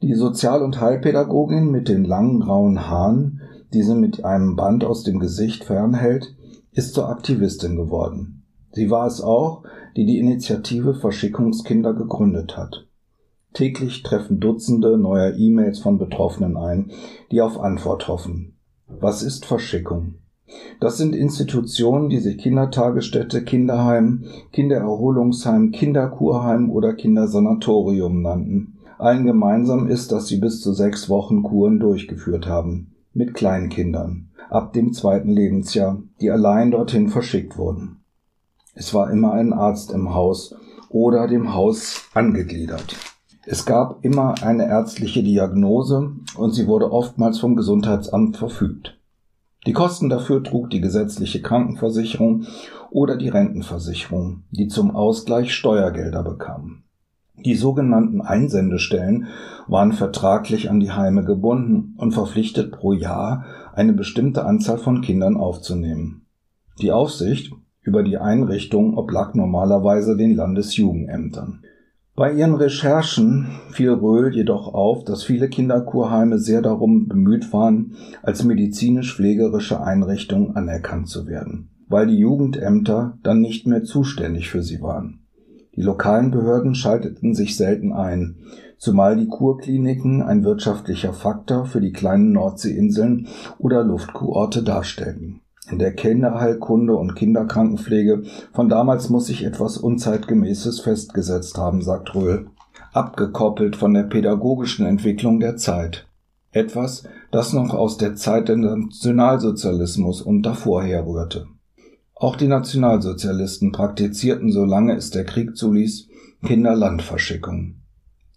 Die 0.00 0.14
Sozial- 0.14 0.62
und 0.62 0.80
Heilpädagogin 0.80 1.70
mit 1.70 1.88
den 1.88 2.04
langen 2.04 2.40
grauen 2.40 2.88
Haaren, 2.88 3.40
die 3.72 3.82
sie 3.82 3.94
mit 3.94 4.24
einem 4.24 4.54
Band 4.54 4.84
aus 4.84 5.02
dem 5.02 5.18
Gesicht 5.18 5.64
fernhält, 5.64 6.36
ist 6.72 6.94
zur 6.94 7.08
Aktivistin 7.08 7.76
geworden. 7.76 8.44
Sie 8.72 8.90
war 8.90 9.06
es 9.06 9.20
auch, 9.20 9.64
die 9.96 10.06
die 10.06 10.18
Initiative 10.18 10.94
Verschickungskinder 10.94 11.94
gegründet 11.94 12.56
hat. 12.56 12.86
Täglich 13.52 14.02
treffen 14.02 14.40
Dutzende 14.40 14.98
neuer 14.98 15.34
E-Mails 15.36 15.78
von 15.78 15.98
Betroffenen 15.98 16.56
ein, 16.56 16.90
die 17.32 17.40
auf 17.40 17.58
Antwort 17.58 18.08
hoffen. 18.08 18.56
Was 18.86 19.22
ist 19.22 19.46
Verschickung? 19.46 20.14
Das 20.80 20.96
sind 20.96 21.14
Institutionen, 21.14 22.08
die 22.08 22.20
sich 22.20 22.38
Kindertagesstätte, 22.38 23.42
Kinderheim, 23.42 24.24
Kindererholungsheim, 24.52 25.72
Kinderkurheim 25.72 26.70
oder 26.70 26.94
Kindersanatorium 26.94 28.22
nannten. 28.22 28.78
Allen 28.98 29.26
gemeinsam 29.26 29.86
ist, 29.88 30.10
dass 30.12 30.26
sie 30.26 30.38
bis 30.38 30.60
zu 30.60 30.72
sechs 30.72 31.08
Wochen 31.08 31.42
Kuren 31.42 31.78
durchgeführt 31.78 32.46
haben. 32.46 32.94
Mit 33.12 33.34
Kleinkindern 33.34 34.28
ab 34.50 34.72
dem 34.72 34.92
zweiten 34.92 35.30
Lebensjahr, 35.30 36.02
die 36.20 36.30
allein 36.30 36.70
dorthin 36.70 37.08
verschickt 37.08 37.58
wurden. 37.58 38.00
Es 38.74 38.94
war 38.94 39.10
immer 39.10 39.32
ein 39.32 39.52
Arzt 39.52 39.92
im 39.92 40.14
Haus 40.14 40.54
oder 40.88 41.26
dem 41.26 41.54
Haus 41.54 42.08
angegliedert. 42.14 42.96
Es 43.50 43.64
gab 43.64 44.04
immer 44.04 44.34
eine 44.42 44.66
ärztliche 44.68 45.22
Diagnose 45.22 46.12
und 46.36 46.52
sie 46.52 46.66
wurde 46.66 46.92
oftmals 46.92 47.38
vom 47.38 47.56
Gesundheitsamt 47.56 48.36
verfügt. 48.36 48.98
Die 49.66 49.72
Kosten 49.72 50.10
dafür 50.10 50.44
trug 50.44 50.68
die 50.68 50.82
gesetzliche 50.82 51.40
Krankenversicherung 51.40 52.44
oder 52.90 53.16
die 53.16 53.30
Rentenversicherung, 53.30 54.42
die 54.50 54.68
zum 54.68 54.94
Ausgleich 54.94 55.54
Steuergelder 55.54 56.22
bekamen. 56.22 56.82
Die 57.42 57.54
sogenannten 57.54 58.20
Einsendestellen 58.20 59.28
waren 59.66 59.92
vertraglich 59.92 60.68
an 60.68 60.78
die 60.78 60.92
Heime 60.92 61.24
gebunden 61.24 61.94
und 61.96 62.12
verpflichtet 62.12 62.70
pro 62.70 62.92
Jahr 62.92 63.46
eine 63.72 63.94
bestimmte 63.94 64.44
Anzahl 64.44 64.76
von 64.76 65.00
Kindern 65.00 65.38
aufzunehmen. 65.38 66.26
Die 66.82 66.92
Aufsicht 66.92 67.54
über 67.80 68.02
die 68.02 68.18
Einrichtung 68.18 68.98
oblag 68.98 69.32
normalerweise 69.32 70.18
den 70.18 70.34
Landesjugendämtern. 70.34 71.62
Bei 72.18 72.32
ihren 72.32 72.56
Recherchen 72.56 73.46
fiel 73.70 73.90
Röhl 73.90 74.34
jedoch 74.34 74.74
auf, 74.74 75.04
dass 75.04 75.22
viele 75.22 75.48
Kinderkurheime 75.48 76.40
sehr 76.40 76.62
darum 76.62 77.06
bemüht 77.06 77.52
waren, 77.52 77.94
als 78.24 78.42
medizinisch-pflegerische 78.42 79.80
Einrichtungen 79.80 80.56
anerkannt 80.56 81.08
zu 81.08 81.28
werden, 81.28 81.70
weil 81.86 82.08
die 82.08 82.18
Jugendämter 82.18 83.16
dann 83.22 83.40
nicht 83.40 83.68
mehr 83.68 83.84
zuständig 83.84 84.50
für 84.50 84.64
sie 84.64 84.82
waren. 84.82 85.20
Die 85.76 85.82
lokalen 85.82 86.32
Behörden 86.32 86.74
schalteten 86.74 87.36
sich 87.36 87.56
selten 87.56 87.92
ein, 87.92 88.38
zumal 88.78 89.16
die 89.16 89.28
Kurkliniken 89.28 90.20
ein 90.20 90.42
wirtschaftlicher 90.42 91.12
Faktor 91.12 91.66
für 91.66 91.80
die 91.80 91.92
kleinen 91.92 92.32
Nordseeinseln 92.32 93.28
oder 93.60 93.84
Luftkurorte 93.84 94.64
darstellten. 94.64 95.42
In 95.70 95.78
der 95.78 95.92
Kinderheilkunde 95.92 96.94
und 96.94 97.14
Kinderkrankenpflege 97.14 98.22
von 98.52 98.68
damals 98.68 99.10
muss 99.10 99.26
sich 99.26 99.44
etwas 99.44 99.76
Unzeitgemäßes 99.76 100.80
festgesetzt 100.80 101.58
haben, 101.58 101.82
sagt 101.82 102.14
Röhl, 102.14 102.46
abgekoppelt 102.92 103.76
von 103.76 103.92
der 103.92 104.04
pädagogischen 104.04 104.86
Entwicklung 104.86 105.40
der 105.40 105.56
Zeit. 105.56 106.06
Etwas, 106.52 107.04
das 107.30 107.52
noch 107.52 107.74
aus 107.74 107.98
der 107.98 108.14
Zeit 108.14 108.48
des 108.48 108.56
Nationalsozialismus 108.56 110.22
und 110.22 110.42
davor 110.42 110.82
herrührte. 110.82 111.46
Auch 112.14 112.36
die 112.36 112.48
Nationalsozialisten 112.48 113.70
praktizierten, 113.70 114.50
solange 114.50 114.96
es 114.96 115.10
der 115.10 115.24
Krieg 115.24 115.56
zuließ, 115.56 116.08
Kinderlandverschickung. 116.44 117.77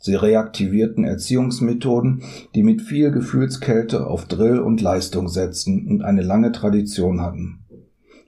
Sie 0.01 0.15
reaktivierten 0.15 1.03
Erziehungsmethoden, 1.03 2.24
die 2.55 2.63
mit 2.63 2.81
viel 2.81 3.12
Gefühlskälte 3.12 4.08
auf 4.08 4.25
Drill 4.25 4.60
und 4.60 4.81
Leistung 4.81 5.29
setzten 5.29 5.88
und 5.88 6.01
eine 6.01 6.24
lange 6.24 6.51
Tradition 6.51 7.22
hatten. 7.22 7.60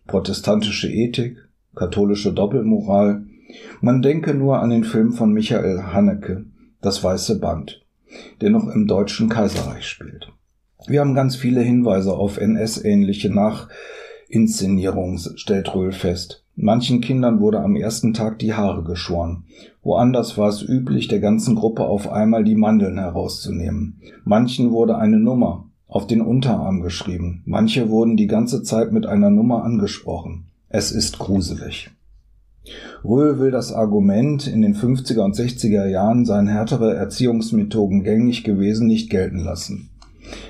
Protestantische 0.06 0.88
Ethik, 0.88 1.38
katholische 1.76 2.32
Doppelmoral, 2.32 3.26
man 3.82 4.04
denke 4.04 4.36
nur 4.36 4.60
an 4.60 4.70
den 4.70 4.84
Film 4.84 5.14
von 5.14 5.34
Michael 5.34 5.82
Haneke, 5.94 6.46
Das 6.82 7.04
Weiße 7.04 7.40
Band, 7.40 7.84
der 8.42 8.52
noch 8.52 8.68
im 8.68 8.86
Deutschen 8.86 9.28
Kaiserreich 9.28 9.88
spielt. 9.88 10.32
Wir 10.86 11.00
haben 11.00 11.16
ganz 11.16 11.36
viele 11.36 11.62
Hinweise 11.62 12.14
auf 12.14 12.38
NS-ähnliche 12.38 13.30
Nach 13.30 13.70
Inszenierung, 14.34 15.20
stellt 15.36 15.76
Röhl 15.76 15.92
fest. 15.92 16.44
Manchen 16.56 17.02
Kindern 17.02 17.40
wurde 17.40 17.60
am 17.60 17.76
ersten 17.76 18.14
Tag 18.14 18.40
die 18.40 18.54
Haare 18.54 18.84
geschoren. 18.84 19.44
Woanders 19.84 20.38
war 20.38 20.50
es 20.50 20.64
üblich, 20.64 21.08
der 21.08 21.20
ganzen 21.20 21.56
Gruppe 21.56 21.84
auf 21.86 22.10
einmal 22.12 22.44
die 22.44 22.56
Mandeln 22.56 22.98
herauszunehmen. 22.98 24.02
Manchen 24.24 24.72
wurde 24.72 24.98
eine 24.98 25.20
Nummer 25.20 25.68
auf 25.88 26.08
den 26.08 26.22
Unterarm 26.22 26.82
geschrieben. 26.82 27.44
Manche 27.46 27.90
wurden 27.90 28.18
die 28.18 28.28
ganze 28.28 28.64
Zeit 28.64 28.92
mit 28.92 29.06
einer 29.06 29.30
Nummer 29.30 29.64
angesprochen. 29.64 30.46
Es 30.68 30.92
ist 30.92 31.20
gruselig. 31.20 31.92
Röhl 33.04 33.40
will 33.40 33.52
das 33.52 33.72
Argument, 33.72 34.48
in 34.48 34.62
den 34.64 34.76
50er 34.76 35.20
und 35.20 35.36
60er 35.36 35.86
Jahren 35.86 36.26
seien 36.26 36.48
härtere 36.48 36.96
Erziehungsmethoden 36.96 38.04
gängig 38.04 38.44
gewesen, 38.44 38.88
nicht 38.88 39.10
gelten 39.10 39.40
lassen. 39.40 39.90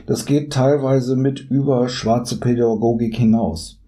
Das 0.06 0.26
geht 0.26 0.52
teilweise 0.52 1.16
mit 1.16 1.40
über 1.50 1.88
schwarze 1.88 2.40
Pädagogik 2.40 3.16
hinaus. 3.16 3.80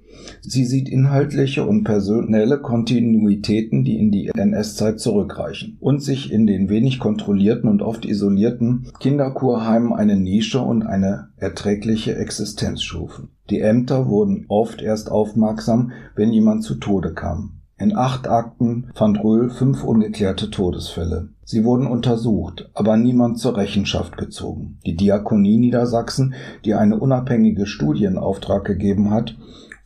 Sie 0.42 0.66
sieht 0.66 0.90
inhaltliche 0.90 1.66
und 1.66 1.84
personelle 1.84 2.60
Kontinuitäten, 2.60 3.84
die 3.84 3.98
in 3.98 4.12
die 4.12 4.32
NS-Zeit 4.34 5.00
zurückreichen 5.00 5.78
und 5.80 6.02
sich 6.02 6.32
in 6.32 6.48
den 6.48 6.70
wenig 6.70 7.00
kontrollierten 7.00 7.70
und 7.70 7.82
oft 7.82 8.06
isolierten 8.06 8.88
Kinderkurheimen 9.00 9.94
eine 9.94 10.16
Nische 10.16 10.62
und 10.62 10.84
eine 10.84 11.30
erträgliche 11.38 12.16
Existenz 12.16 12.82
schufen. 12.82 13.30
Die 13.50 13.60
Ämter 13.60 14.08
wurden 14.08 14.46
oft 14.48 14.82
erst 14.82 15.12
aufmerksam, 15.12 15.92
wenn 16.16 16.32
jemand 16.32 16.64
zu 16.64 16.76
Tode 16.76 17.14
kam. 17.14 17.62
In 17.78 17.96
acht 17.96 18.28
Akten 18.30 18.88
fand 18.96 19.22
Röhl 19.22 19.50
fünf 19.50 19.84
ungeklärte 19.84 20.50
Todesfälle. 20.50 21.30
Sie 21.48 21.64
wurden 21.64 21.86
untersucht, 21.86 22.72
aber 22.74 22.98
niemand 22.98 23.38
zur 23.38 23.56
Rechenschaft 23.56 24.18
gezogen. 24.18 24.80
Die 24.84 24.96
Diakonie 24.96 25.58
Niedersachsen, 25.58 26.34
die 26.66 26.74
eine 26.74 27.00
unabhängige 27.00 27.68
Studie 27.68 28.06
in 28.06 28.18
Auftrag 28.18 28.66
gegeben 28.66 29.12
hat, 29.12 29.36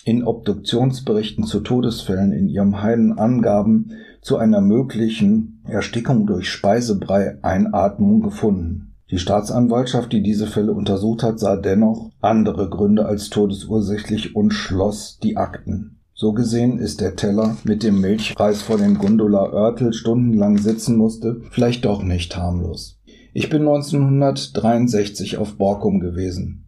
in 0.05 0.23
Obduktionsberichten 0.23 1.43
zu 1.43 1.59
Todesfällen 1.59 2.31
in 2.31 2.47
ihrem 2.47 2.81
heilen 2.81 3.19
Angaben 3.19 3.91
zu 4.21 4.37
einer 4.37 4.61
möglichen 4.61 5.61
Erstickung 5.67 6.25
durch 6.25 6.49
Speisebrei-Einatmung 6.49 8.21
gefunden. 8.21 8.95
Die 9.11 9.17
Staatsanwaltschaft, 9.19 10.13
die 10.13 10.23
diese 10.23 10.47
Fälle 10.47 10.71
untersucht 10.71 11.23
hat, 11.23 11.39
sah 11.39 11.57
dennoch 11.57 12.11
andere 12.21 12.69
Gründe 12.69 13.05
als 13.05 13.29
todesursächlich 13.29 14.33
und 14.35 14.51
schloss 14.51 15.19
die 15.21 15.35
Akten. 15.35 15.98
So 16.21 16.33
gesehen 16.33 16.79
ist 16.79 16.99
der 16.99 17.15
Teller 17.15 17.55
mit 17.63 17.81
dem 17.81 18.01
Milchreis 18.01 18.61
vor 18.61 18.77
dem 18.77 18.97
Gondola 18.97 19.53
Oertel 19.53 19.93
stundenlang 19.93 20.57
sitzen 20.57 20.97
musste, 20.97 21.39
vielleicht 21.49 21.85
doch 21.85 22.03
nicht 22.03 22.35
harmlos. 22.35 22.99
Ich 23.33 23.49
bin 23.49 23.61
1963 23.61 25.37
auf 25.37 25.55
Borkum 25.55 26.01
gewesen. 26.01 26.65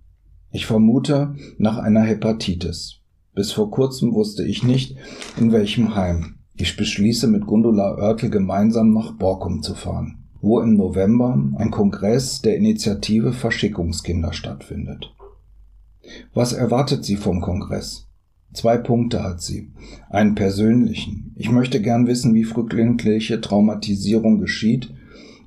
Ich 0.52 0.66
vermute 0.66 1.36
nach 1.58 1.80
einer 1.80 2.00
Hepatitis. 2.00 3.02
Bis 3.36 3.52
vor 3.52 3.70
kurzem 3.72 4.14
wusste 4.14 4.46
ich 4.46 4.64
nicht, 4.64 4.96
in 5.38 5.52
welchem 5.52 5.96
Heim. 5.96 6.36
Ich 6.56 6.78
beschließe 6.78 7.28
mit 7.28 7.46
Gundula 7.46 7.98
Oertel 7.98 8.30
gemeinsam 8.30 8.94
nach 8.94 9.12
Borkum 9.18 9.62
zu 9.62 9.76
fahren, 9.76 10.30
wo 10.40 10.62
im 10.62 10.78
November 10.78 11.38
ein 11.58 11.72
Kongress 11.72 12.42
der 12.42 12.56
Initiative 12.56 13.34
Verschickungskinder 13.34 14.32
stattfindet. 14.32 15.14
Was 16.34 16.54
erwartet 16.54 17.04
sie 17.04 17.18
vom 17.18 17.42
Kongress? 17.42 18.08
Zwei 18.54 18.78
Punkte 18.78 19.24
hat 19.24 19.42
sie. 19.42 19.70
Einen 20.10 20.36
persönlichen. 20.36 21.32
Ich 21.36 21.50
möchte 21.50 21.82
gern 21.82 22.08
wissen, 22.08 22.34
wie 22.34 22.44
frühkindliche 22.44 23.40
Traumatisierung 23.40 24.40
geschieht 24.40 24.94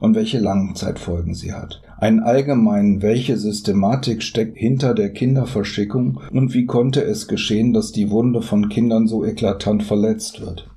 und 0.01 0.15
welche 0.15 0.39
Langzeitfolgen 0.39 1.35
sie 1.35 1.53
hat. 1.53 1.83
Einen 1.99 2.21
allgemeinen, 2.21 3.03
welche 3.03 3.37
Systematik 3.37 4.23
steckt 4.23 4.57
hinter 4.59 4.95
der 4.95 5.13
Kinderverschickung 5.13 6.21
und 6.31 6.55
wie 6.55 6.67
konnte 6.67 7.03
es 7.03 7.29
geschehen, 7.29 7.73
dass 7.73 7.93
die 7.93 8.11
Wunde 8.11 8.43
von 8.43 8.69
Kindern 8.69 9.07
so 9.07 9.25
eklatant 9.25 9.83
verletzt 9.83 10.41
wird. 10.41 10.69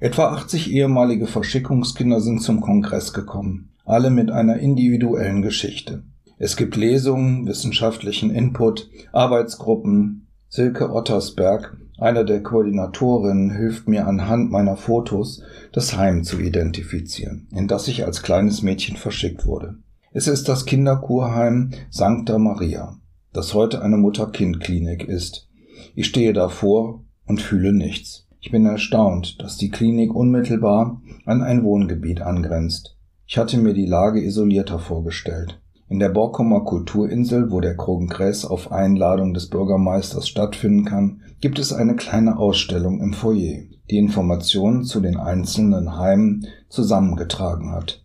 Etwa 0.00 0.28
80 0.28 0.72
ehemalige 0.72 1.26
Verschickungskinder 1.26 2.20
sind 2.20 2.40
zum 2.40 2.60
Kongress 2.60 3.12
gekommen, 3.12 3.70
alle 3.84 4.10
mit 4.10 4.30
einer 4.30 4.58
individuellen 4.58 5.42
Geschichte. 5.42 6.02
Es 6.38 6.56
gibt 6.56 6.76
Lesungen, 6.76 7.46
wissenschaftlichen 7.46 8.30
Input, 8.30 8.88
Arbeitsgruppen, 9.12 10.27
Silke 10.50 10.90
Ottersberg, 10.90 11.76
eine 11.98 12.24
der 12.24 12.42
Koordinatorinnen, 12.42 13.50
hilft 13.50 13.86
mir 13.86 14.06
anhand 14.06 14.50
meiner 14.50 14.78
Fotos, 14.78 15.42
das 15.72 15.94
Heim 15.98 16.24
zu 16.24 16.38
identifizieren, 16.38 17.48
in 17.52 17.68
das 17.68 17.86
ich 17.86 18.06
als 18.06 18.22
kleines 18.22 18.62
Mädchen 18.62 18.96
verschickt 18.96 19.44
wurde. 19.44 19.76
Es 20.10 20.26
ist 20.26 20.48
das 20.48 20.64
Kinderkurheim 20.64 21.72
Sancta 21.90 22.38
Maria, 22.38 22.96
das 23.34 23.52
heute 23.52 23.82
eine 23.82 23.98
Mutter-Kind-Klinik 23.98 25.04
ist. 25.04 25.50
Ich 25.94 26.06
stehe 26.06 26.32
davor 26.32 27.04
und 27.26 27.42
fühle 27.42 27.74
nichts. 27.74 28.26
Ich 28.40 28.50
bin 28.50 28.64
erstaunt, 28.64 29.42
dass 29.42 29.58
die 29.58 29.68
Klinik 29.68 30.14
unmittelbar 30.14 31.02
an 31.26 31.42
ein 31.42 31.62
Wohngebiet 31.62 32.22
angrenzt. 32.22 32.96
Ich 33.26 33.36
hatte 33.36 33.58
mir 33.58 33.74
die 33.74 33.84
Lage 33.84 34.24
isolierter 34.24 34.78
vorgestellt. 34.78 35.60
In 35.90 36.00
der 36.00 36.10
Borkumer 36.10 36.64
Kulturinsel, 36.64 37.50
wo 37.50 37.60
der 37.60 37.74
Kongress 37.74 38.44
auf 38.44 38.70
Einladung 38.70 39.32
des 39.32 39.48
Bürgermeisters 39.48 40.28
stattfinden 40.28 40.84
kann, 40.84 41.22
gibt 41.40 41.58
es 41.58 41.72
eine 41.72 41.96
kleine 41.96 42.36
Ausstellung 42.36 43.00
im 43.00 43.14
Foyer, 43.14 43.62
die 43.90 43.96
Informationen 43.96 44.84
zu 44.84 45.00
den 45.00 45.16
einzelnen 45.16 45.96
Heimen 45.96 46.46
zusammengetragen 46.68 47.72
hat. 47.72 48.04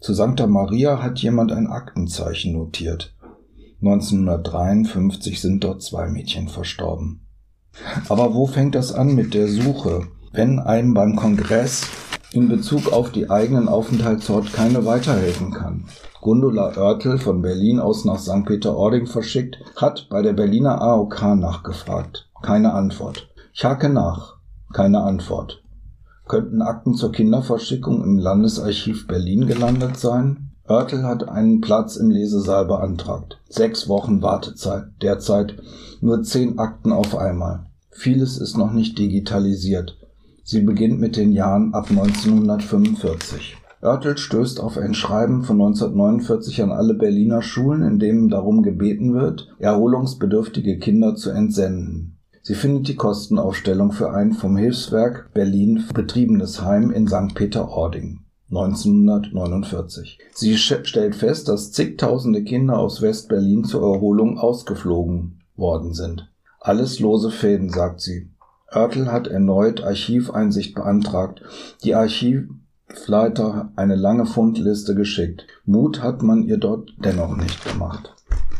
Zu 0.00 0.12
Santa 0.12 0.46
Maria 0.46 1.02
hat 1.02 1.18
jemand 1.20 1.50
ein 1.50 1.66
Aktenzeichen 1.66 2.52
notiert. 2.52 3.14
1953 3.80 5.40
sind 5.40 5.64
dort 5.64 5.82
zwei 5.82 6.08
Mädchen 6.08 6.48
verstorben. 6.48 7.26
Aber 8.10 8.34
wo 8.34 8.46
fängt 8.46 8.74
das 8.74 8.92
an 8.92 9.14
mit 9.14 9.32
der 9.32 9.48
Suche, 9.48 10.08
wenn 10.32 10.58
einem 10.58 10.92
beim 10.92 11.16
Kongress 11.16 11.86
in 12.32 12.48
Bezug 12.48 12.92
auf 12.92 13.12
die 13.12 13.30
eigenen 13.30 13.66
Aufenthaltsort 13.66 14.52
keine 14.52 14.84
weiterhelfen 14.84 15.52
kann? 15.52 15.86
Gundula 16.28 16.76
Oertel 16.76 17.16
von 17.16 17.40
Berlin 17.40 17.80
aus 17.80 18.04
nach 18.04 18.18
St. 18.18 18.44
Peter-Ording 18.44 19.06
verschickt, 19.06 19.56
hat 19.76 20.08
bei 20.10 20.20
der 20.20 20.34
Berliner 20.34 20.78
AOK 20.82 21.22
nachgefragt. 21.36 22.28
Keine 22.42 22.74
Antwort. 22.74 23.30
Ich 23.54 23.64
hake 23.64 23.88
nach. 23.88 24.36
Keine 24.74 25.00
Antwort. 25.00 25.62
Könnten 26.26 26.60
Akten 26.60 26.92
zur 26.92 27.12
Kinderverschickung 27.12 28.04
im 28.04 28.18
Landesarchiv 28.18 29.06
Berlin 29.06 29.46
gelandet 29.46 29.96
sein? 29.96 30.50
Oertel 30.68 31.04
hat 31.04 31.26
einen 31.26 31.62
Platz 31.62 31.96
im 31.96 32.10
Lesesaal 32.10 32.66
beantragt. 32.66 33.40
Sechs 33.48 33.88
Wochen 33.88 34.20
Wartezeit. 34.20 34.84
Derzeit 35.00 35.54
nur 36.02 36.22
zehn 36.24 36.58
Akten 36.58 36.92
auf 36.92 37.16
einmal. 37.16 37.70
Vieles 37.90 38.36
ist 38.36 38.58
noch 38.58 38.72
nicht 38.72 38.98
digitalisiert. 38.98 39.96
Sie 40.44 40.60
beginnt 40.60 41.00
mit 41.00 41.16
den 41.16 41.32
Jahren 41.32 41.72
ab 41.72 41.88
1945. 41.88 43.56
Oertel 43.80 44.18
stößt 44.18 44.60
auf 44.60 44.76
ein 44.76 44.94
Schreiben 44.94 45.44
von 45.44 45.60
1949 45.60 46.62
an 46.62 46.72
alle 46.72 46.94
Berliner 46.94 47.42
Schulen, 47.42 47.82
in 47.82 47.98
dem 47.98 48.28
darum 48.28 48.62
gebeten 48.62 49.14
wird, 49.14 49.48
erholungsbedürftige 49.58 50.78
Kinder 50.78 51.14
zu 51.14 51.30
entsenden. 51.30 52.16
Sie 52.42 52.54
findet 52.54 52.88
die 52.88 52.96
Kostenaufstellung 52.96 53.92
für 53.92 54.12
ein 54.12 54.32
vom 54.32 54.56
Hilfswerk 54.56 55.32
Berlin 55.32 55.84
betriebenes 55.94 56.62
Heim 56.62 56.90
in 56.90 57.06
St. 57.06 57.34
Peter-Ording 57.34 58.20
1949. 58.50 60.18
Sie 60.32 60.56
stellt 60.56 61.14
fest, 61.14 61.48
dass 61.48 61.72
zigtausende 61.72 62.42
Kinder 62.42 62.78
aus 62.78 63.02
West-Berlin 63.02 63.64
zur 63.64 63.82
Erholung 63.82 64.38
ausgeflogen 64.38 65.40
worden 65.54 65.92
sind. 65.92 66.30
Alles 66.60 66.98
lose 66.98 67.30
Fäden, 67.30 67.68
sagt 67.68 68.00
sie. 68.00 68.30
Oertel 68.74 69.12
hat 69.12 69.28
erneut 69.28 69.82
Archiveinsicht 69.84 70.74
beantragt. 70.74 71.42
Die 71.84 71.94
Archiv 71.94 72.48
Leiter 73.06 73.72
eine 73.76 73.96
lange 73.96 74.26
Fundliste 74.26 74.94
geschickt. 74.94 75.46
Mut 75.64 76.02
hat 76.02 76.22
man 76.22 76.42
ihr 76.42 76.58
dort 76.58 76.94
dennoch 76.98 77.36
nicht 77.36 77.64
gemacht. 77.64 78.14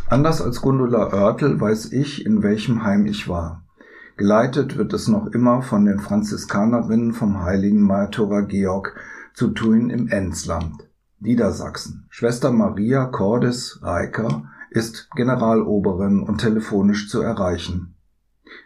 Anders 0.08 0.40
als 0.40 0.62
Gundula 0.62 1.12
Oertel 1.12 1.60
weiß 1.60 1.92
ich, 1.92 2.24
in 2.24 2.42
welchem 2.42 2.82
Heim 2.82 3.06
ich 3.06 3.28
war. 3.28 3.64
Geleitet 4.16 4.76
wird 4.76 4.92
es 4.92 5.06
noch 5.06 5.26
immer 5.28 5.62
von 5.62 5.84
den 5.84 6.00
Franziskanerinnen 6.00 7.12
vom 7.12 7.42
heiligen 7.42 7.86
Märtyrer 7.86 8.42
Georg 8.42 8.96
zu 9.34 9.48
Thuin 9.50 9.90
im 9.90 10.08
Enzland, 10.08 10.88
Niedersachsen. 11.20 12.06
Schwester 12.08 12.50
Maria 12.50 13.04
Cordes 13.04 13.80
Reiker 13.82 14.44
ist 14.70 15.08
Generaloberin 15.14 16.22
und 16.22 16.38
telefonisch 16.38 17.08
zu 17.08 17.20
erreichen. 17.20 17.94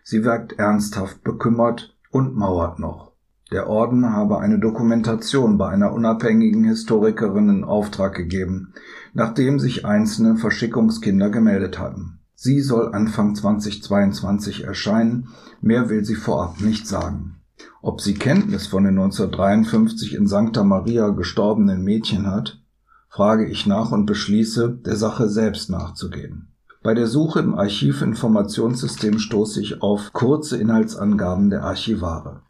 Sie 0.02 0.24
wirkt 0.24 0.58
ernsthaft 0.58 1.22
bekümmert 1.22 1.96
und 2.10 2.34
mauert 2.34 2.78
noch. 2.78 3.11
Der 3.52 3.68
Orden 3.68 4.14
habe 4.14 4.38
eine 4.38 4.58
Dokumentation 4.58 5.58
bei 5.58 5.68
einer 5.68 5.92
unabhängigen 5.92 6.64
Historikerin 6.64 7.50
in 7.50 7.64
Auftrag 7.64 8.14
gegeben, 8.14 8.72
nachdem 9.12 9.58
sich 9.58 9.84
einzelne 9.84 10.36
Verschickungskinder 10.36 11.28
gemeldet 11.28 11.78
hatten. 11.78 12.18
Sie 12.34 12.60
soll 12.60 12.94
Anfang 12.94 13.34
2022 13.34 14.64
erscheinen, 14.64 15.28
mehr 15.60 15.90
will 15.90 16.02
sie 16.02 16.14
vorab 16.14 16.62
nicht 16.62 16.88
sagen. 16.88 17.36
Ob 17.82 18.00
sie 18.00 18.14
Kenntnis 18.14 18.66
von 18.66 18.84
den 18.84 18.98
1953 18.98 20.14
in 20.14 20.26
Santa 20.26 20.64
Maria 20.64 21.10
gestorbenen 21.10 21.84
Mädchen 21.84 22.26
hat, 22.26 22.58
frage 23.10 23.46
ich 23.46 23.66
nach 23.66 23.92
und 23.92 24.06
beschließe, 24.06 24.78
der 24.86 24.96
Sache 24.96 25.28
selbst 25.28 25.68
nachzugehen. 25.68 26.48
Bei 26.82 26.94
der 26.94 27.06
Suche 27.06 27.40
im 27.40 27.54
Archivinformationssystem 27.54 29.18
stoße 29.18 29.60
ich 29.60 29.82
auf 29.82 30.14
kurze 30.14 30.56
Inhaltsangaben 30.56 31.50
der 31.50 31.64
Archivare. 31.64 32.40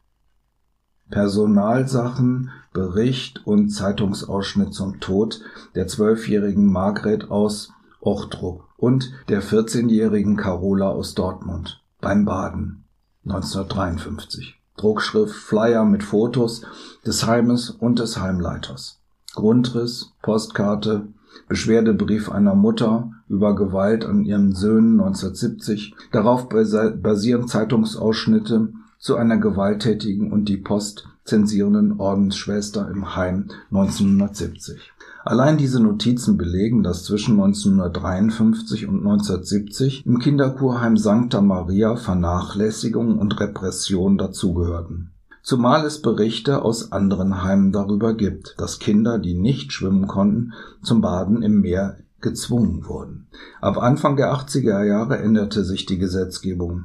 Personalsachen, 1.13 2.51
Bericht 2.73 3.47
und 3.47 3.69
Zeitungsausschnitt 3.69 4.73
zum 4.73 4.99
Tod 4.99 5.43
der 5.75 5.87
zwölfjährigen 5.87 6.67
Margret 6.67 7.31
aus 7.31 7.71
Ochtrup 8.01 8.65
und 8.79 9.13
der 9.29 9.43
14-jährigen 9.43 10.37
Carola 10.37 10.89
aus 10.89 11.15
Dortmund 11.15 11.83
beim 12.01 12.25
Baden 12.25 12.85
1953. 13.27 14.59
Druckschrift 14.79 15.35
Flyer 15.35 15.85
mit 15.85 16.03
Fotos 16.03 16.63
des 17.05 17.27
Heimes 17.27 17.69
und 17.69 17.99
des 17.99 18.19
Heimleiters. 18.19 18.99
Grundriss, 19.35 20.15
Postkarte, 20.23 21.09
Beschwerdebrief 21.47 22.31
einer 22.31 22.55
Mutter 22.55 23.13
über 23.29 23.55
Gewalt 23.55 24.07
an 24.07 24.25
ihren 24.25 24.55
Söhnen 24.55 24.99
1970. 24.99 25.95
Darauf 26.11 26.49
basieren 26.49 27.49
Zeitungsausschnitte 27.49 28.73
zu 29.03 29.17
einer 29.17 29.37
gewalttätigen 29.37 30.31
und 30.31 30.49
die 30.49 30.59
Post 30.59 31.09
zensierenden 31.25 31.99
Ordensschwester 31.99 32.89
im 32.89 33.17
Heim 33.17 33.49
1970. 33.73 34.93
Allein 35.25 35.59
diese 35.59 35.81
Notizen 35.81 36.37
belegen, 36.39 36.85
dass 36.85 37.03
zwischen 37.03 37.33
1953 37.33 38.87
und 38.87 38.99
1970 38.99 40.07
im 40.07 40.21
Kinderkurheim 40.21 40.97
Sancta 40.97 41.41
Maria 41.41 41.97
Vernachlässigung 41.97 43.19
und 43.19 43.41
Repression 43.41 44.19
dazugehörten. 44.19 45.11
Zumal 45.43 45.85
es 45.85 46.01
Berichte 46.01 46.63
aus 46.63 46.93
anderen 46.93 47.43
Heimen 47.43 47.73
darüber 47.73 48.15
gibt, 48.15 48.55
dass 48.59 48.79
Kinder, 48.79 49.19
die 49.19 49.35
nicht 49.35 49.73
schwimmen 49.73 50.07
konnten, 50.07 50.53
zum 50.81 51.01
Baden 51.01 51.43
im 51.43 51.61
Meer 51.61 51.97
gezwungen 52.21 52.87
wurden. 52.87 53.27
Ab 53.61 53.79
Anfang 53.79 54.15
der 54.15 54.33
80er 54.33 54.85
Jahre 54.85 55.19
änderte 55.19 55.65
sich 55.65 55.87
die 55.87 55.99
Gesetzgebung. 55.99 56.85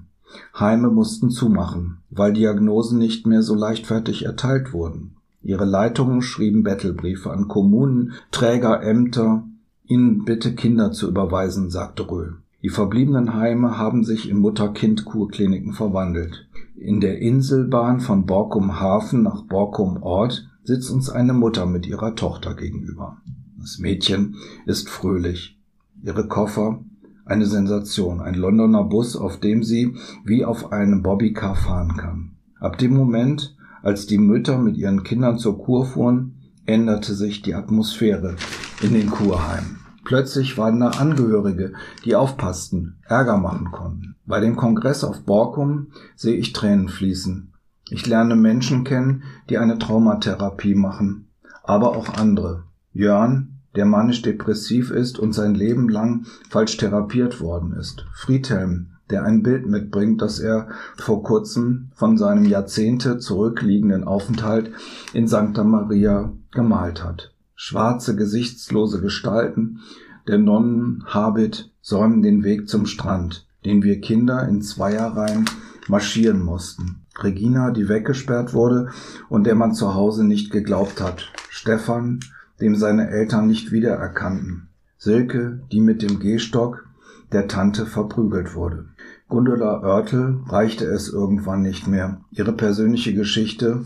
Heime 0.57 0.89
mussten 0.89 1.29
zumachen, 1.29 1.97
weil 2.09 2.33
Diagnosen 2.33 2.99
nicht 2.99 3.25
mehr 3.27 3.43
so 3.43 3.55
leichtfertig 3.55 4.25
erteilt 4.25 4.73
wurden. 4.73 5.15
Ihre 5.41 5.65
Leitungen 5.65 6.21
schrieben 6.21 6.63
Bettelbriefe 6.63 7.31
an 7.31 7.47
Kommunen, 7.47 8.13
Träger, 8.31 8.83
Ämter, 8.83 9.43
ihnen 9.85 10.25
bitte 10.25 10.55
Kinder 10.55 10.91
zu 10.91 11.07
überweisen, 11.07 11.69
sagte 11.69 12.09
Röhl. 12.09 12.37
Die 12.63 12.69
verbliebenen 12.69 13.35
Heime 13.35 13.77
haben 13.77 14.03
sich 14.03 14.29
in 14.29 14.39
Mutter-Kind-Kurkliniken 14.39 15.73
verwandelt. 15.73 16.47
In 16.75 16.99
der 16.99 17.19
Inselbahn 17.19 17.99
von 17.99 18.25
Borkum 18.25 18.79
Hafen 18.79 19.23
nach 19.23 19.43
Borkum 19.43 20.01
Ort 20.03 20.49
sitzt 20.63 20.91
uns 20.91 21.09
eine 21.09 21.33
Mutter 21.33 21.65
mit 21.65 21.87
ihrer 21.87 22.15
Tochter 22.15 22.55
gegenüber. 22.55 23.17
Das 23.59 23.79
Mädchen 23.79 24.35
ist 24.65 24.89
fröhlich. 24.89 25.57
Ihre 26.03 26.27
Koffer 26.27 26.83
eine 27.29 27.45
Sensation, 27.45 28.21
ein 28.21 28.35
Londoner 28.35 28.83
Bus, 28.83 29.15
auf 29.15 29.39
dem 29.39 29.63
sie 29.63 29.95
wie 30.25 30.45
auf 30.45 30.71
einem 30.71 31.03
Bobbycar 31.03 31.55
fahren 31.55 31.97
kann. 31.97 32.31
Ab 32.59 32.77
dem 32.77 32.95
Moment, 32.95 33.55
als 33.83 34.07
die 34.07 34.17
Mütter 34.17 34.57
mit 34.57 34.77
ihren 34.77 35.03
Kindern 35.03 35.37
zur 35.37 35.57
Kur 35.59 35.85
fuhren, 35.85 36.35
änderte 36.65 37.13
sich 37.13 37.41
die 37.41 37.53
Atmosphäre 37.53 38.35
in 38.81 38.93
den 38.93 39.09
Kurheimen. 39.09 39.79
Plötzlich 40.03 40.57
waren 40.57 40.79
da 40.79 40.89
Angehörige, 40.89 41.73
die 42.05 42.15
aufpassten, 42.15 42.99
Ärger 43.07 43.37
machen 43.37 43.71
konnten. 43.71 44.15
Bei 44.25 44.39
dem 44.39 44.55
Kongress 44.55 45.03
auf 45.03 45.23
Borkum 45.23 45.87
sehe 46.15 46.35
ich 46.35 46.53
Tränen 46.53 46.87
fließen. 46.87 47.53
Ich 47.89 48.05
lerne 48.05 48.35
Menschen 48.35 48.83
kennen, 48.83 49.23
die 49.49 49.57
eine 49.57 49.79
Traumatherapie 49.79 50.75
machen, 50.75 51.29
aber 51.63 51.95
auch 51.95 52.09
andere. 52.15 52.63
Jörn, 52.93 53.56
der 53.77 53.85
manisch-depressiv 53.85 54.91
ist 54.91 55.19
und 55.19 55.33
sein 55.33 55.55
Leben 55.55 55.87
lang 55.87 56.25
falsch 56.49 56.77
therapiert 56.77 57.39
worden 57.39 57.73
ist. 57.73 58.05
Friedhelm, 58.13 58.87
der 59.09 59.23
ein 59.23 59.43
Bild 59.43 59.67
mitbringt, 59.67 60.21
das 60.21 60.39
er 60.39 60.69
vor 60.97 61.23
kurzem 61.23 61.91
von 61.93 62.17
seinem 62.17 62.43
Jahrzehnte 62.43 63.19
zurückliegenden 63.19 64.03
Aufenthalt 64.03 64.71
in 65.13 65.27
Santa 65.27 65.63
Maria 65.63 66.33
gemalt 66.51 67.03
hat. 67.03 67.31
Schwarze, 67.55 68.15
gesichtslose 68.15 68.99
Gestalten 68.99 69.79
der 70.27 70.39
Nonnenhabit 70.39 71.71
säumen 71.81 72.21
den 72.21 72.43
Weg 72.43 72.67
zum 72.67 72.85
Strand, 72.85 73.47
den 73.63 73.81
wir 73.83 74.01
Kinder 74.01 74.47
in 74.47 74.61
Zweierreihen 74.61 75.45
marschieren 75.87 76.43
mussten. 76.43 77.05
Regina, 77.19 77.71
die 77.71 77.87
weggesperrt 77.87 78.53
wurde 78.53 78.89
und 79.29 79.45
der 79.45 79.55
man 79.55 79.73
zu 79.73 79.93
Hause 79.93 80.25
nicht 80.25 80.51
geglaubt 80.51 81.01
hat. 81.01 81.31
Stefan, 81.49 82.19
dem 82.59 82.75
seine 82.75 83.09
Eltern 83.09 83.47
nicht 83.47 83.71
wiedererkannten. 83.71 84.69
Silke, 84.97 85.61
die 85.71 85.81
mit 85.81 86.01
dem 86.01 86.19
Gehstock 86.19 86.87
der 87.31 87.47
Tante 87.47 87.85
verprügelt 87.85 88.55
wurde. 88.55 88.85
Gundula 89.27 89.81
Oertel 89.81 90.39
reichte 90.47 90.85
es 90.85 91.09
irgendwann 91.09 91.61
nicht 91.61 91.87
mehr, 91.87 92.21
ihre 92.31 92.53
persönliche 92.53 93.13
Geschichte 93.13 93.83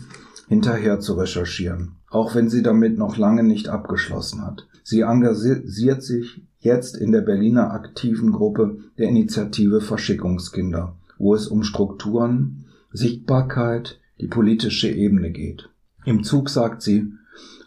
hinterher 0.48 1.00
zu 1.00 1.14
recherchieren, 1.14 1.96
auch 2.10 2.34
wenn 2.34 2.48
sie 2.48 2.62
damit 2.62 2.96
noch 2.96 3.16
lange 3.16 3.42
nicht 3.42 3.68
abgeschlossen 3.68 4.44
hat. 4.46 4.68
Sie 4.84 5.00
engagiert 5.00 6.02
sich 6.02 6.42
jetzt 6.60 6.96
in 6.96 7.12
der 7.12 7.22
Berliner 7.22 7.72
aktiven 7.72 8.32
Gruppe 8.32 8.78
der 8.98 9.08
Initiative 9.08 9.80
Verschickungskinder, 9.80 10.96
wo 11.18 11.34
es 11.34 11.48
um 11.48 11.62
Strukturen, 11.62 12.66
Sichtbarkeit, 12.92 14.00
die 14.20 14.28
politische 14.28 14.88
Ebene 14.88 15.30
geht. 15.30 15.68
Im 16.04 16.22
Zug 16.22 16.50
sagt 16.50 16.82
sie, 16.82 17.12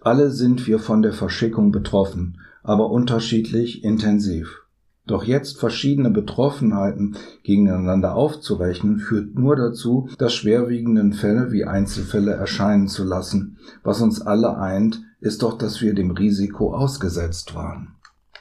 alle 0.01 0.32
sind 0.32 0.67
wir 0.67 0.80
von 0.80 1.01
der 1.01 1.13
Verschickung 1.13 1.71
betroffen, 1.71 2.39
aber 2.63 2.91
unterschiedlich 2.91 3.84
intensiv. 3.84 4.62
Doch 5.08 5.23
jetzt 5.23 5.60
verschiedene 5.60 6.10
Betroffenheiten 6.10 7.15
gegeneinander 7.43 8.15
aufzurechnen, 8.15 8.99
führt 8.99 9.36
nur 9.36 9.56
dazu, 9.56 10.10
dass 10.17 10.34
schwerwiegenden 10.34 11.13
Fälle 11.13 11.51
wie 11.51 11.65
Einzelfälle 11.65 12.32
erscheinen 12.32 12.88
zu 12.88 13.04
lassen. 13.04 13.58
Was 13.84 14.01
uns 14.01 14.21
alle 14.21 14.58
eint, 14.58 15.04
ist 15.19 15.43
doch, 15.43 15.58
dass 15.58 15.82
wir 15.82 15.93
dem 15.93 16.12
Risiko 16.12 16.73
ausgesetzt 16.73 17.54
waren. 17.54 17.94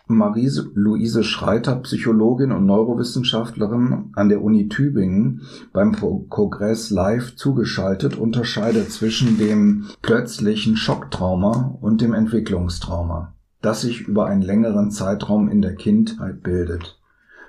Marie-Louise 0.06 1.24
Schreiter, 1.24 1.76
Psychologin 1.76 2.52
und 2.52 2.66
Neurowissenschaftlerin 2.66 4.10
an 4.14 4.28
der 4.28 4.42
Uni 4.42 4.68
Tübingen, 4.68 5.42
beim 5.72 5.96
Kongress 6.28 6.90
live 6.90 7.36
zugeschaltet, 7.36 8.16
unterscheidet 8.16 8.90
zwischen 8.92 9.38
dem 9.38 9.86
plötzlichen 10.02 10.76
Schocktrauma 10.76 11.78
und 11.80 12.00
dem 12.00 12.12
Entwicklungstrauma 12.12 13.34
das 13.64 13.80
sich 13.80 14.02
über 14.02 14.26
einen 14.26 14.42
längeren 14.42 14.90
Zeitraum 14.90 15.48
in 15.48 15.62
der 15.62 15.74
Kindheit 15.74 16.42
bildet. 16.42 17.00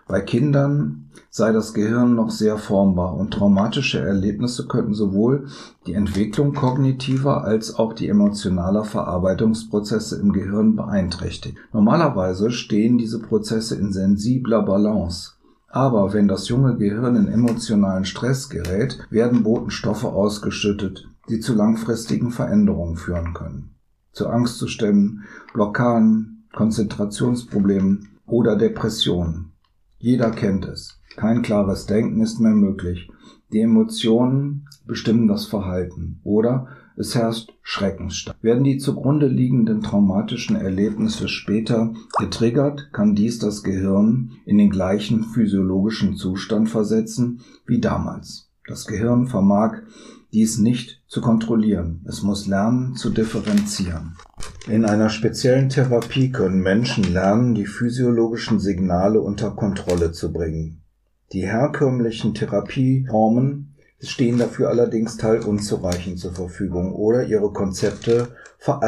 Bei 0.07 0.21
Kindern 0.21 1.09
sei 1.29 1.51
das 1.51 1.73
Gehirn 1.73 2.15
noch 2.15 2.29
sehr 2.29 2.57
formbar 2.57 3.15
und 3.15 3.33
traumatische 3.33 3.99
Erlebnisse 3.99 4.67
könnten 4.67 4.93
sowohl 4.93 5.47
die 5.87 5.93
Entwicklung 5.93 6.53
kognitiver 6.53 7.43
als 7.43 7.75
auch 7.75 7.93
die 7.93 8.07
emotionaler 8.07 8.83
Verarbeitungsprozesse 8.83 10.19
im 10.19 10.31
Gehirn 10.31 10.75
beeinträchtigen. 10.75 11.57
Normalerweise 11.73 12.51
stehen 12.51 12.97
diese 12.97 13.19
Prozesse 13.19 13.75
in 13.75 13.91
sensibler 13.91 14.61
Balance. 14.61 15.31
Aber 15.69 16.13
wenn 16.13 16.27
das 16.27 16.47
junge 16.49 16.77
Gehirn 16.77 17.15
in 17.15 17.27
emotionalen 17.27 18.05
Stress 18.05 18.49
gerät, 18.49 18.99
werden 19.09 19.43
Botenstoffe 19.43 20.05
ausgeschüttet, 20.05 21.09
die 21.29 21.39
zu 21.39 21.53
langfristigen 21.53 22.31
Veränderungen 22.31 22.95
führen 22.95 23.33
können 23.33 23.75
zu 24.15 24.29
Angstzuständen, 24.29 25.25
Blockaden, 25.53 26.47
Konzentrationsproblemen 26.53 28.07
oder 28.25 28.55
Depressionen. 28.55 29.51
Jeder 30.05 30.29
kennt 30.29 30.67
es. 30.67 31.01
Kein 31.15 31.41
klares 31.41 31.87
Denken 31.87 32.21
ist 32.21 32.39
mehr 32.39 32.53
möglich. 32.53 33.09
Die 33.51 33.61
Emotionen 33.61 34.67
bestimmen 34.85 35.27
das 35.27 35.47
Verhalten 35.47 36.19
oder 36.23 36.67
es 36.95 37.15
herrscht 37.15 37.51
Schreckensstaat. 37.63 38.37
Werden 38.43 38.63
die 38.63 38.77
zugrunde 38.77 39.25
liegenden 39.25 39.81
traumatischen 39.81 40.57
Erlebnisse 40.57 41.27
später 41.27 41.95
getriggert, 42.19 42.89
kann 42.93 43.15
dies 43.15 43.39
das 43.39 43.63
Gehirn 43.63 44.33
in 44.45 44.59
den 44.59 44.69
gleichen 44.69 45.23
physiologischen 45.23 46.17
Zustand 46.17 46.69
versetzen 46.69 47.39
wie 47.65 47.79
damals. 47.79 48.51
Das 48.67 48.85
Gehirn 48.85 49.25
vermag 49.25 49.81
dies 50.33 50.57
nicht 50.57 51.01
zu 51.07 51.21
kontrollieren. 51.21 52.05
Es 52.07 52.23
muss 52.23 52.47
lernen 52.47 52.95
zu 52.95 53.09
differenzieren. 53.09 54.15
In 54.67 54.85
einer 54.85 55.09
speziellen 55.09 55.69
Therapie 55.69 56.31
können 56.31 56.61
Menschen 56.61 57.03
lernen, 57.13 57.55
die 57.55 57.65
physiologischen 57.65 58.59
Signale 58.59 59.21
unter 59.21 59.51
Kontrolle 59.51 60.11
zu 60.11 60.33
bringen. 60.33 60.81
Die 61.31 61.45
herkömmlichen 61.45 62.33
Therapieformen 62.33 63.75
stehen 63.99 64.37
dafür 64.37 64.69
allerdings 64.69 65.17
teilunzureichend 65.17 66.19
zur 66.19 66.33
Verfügung 66.33 66.93
oder 66.93 67.23
ihre 67.23 67.51
Konzepte 67.51 68.29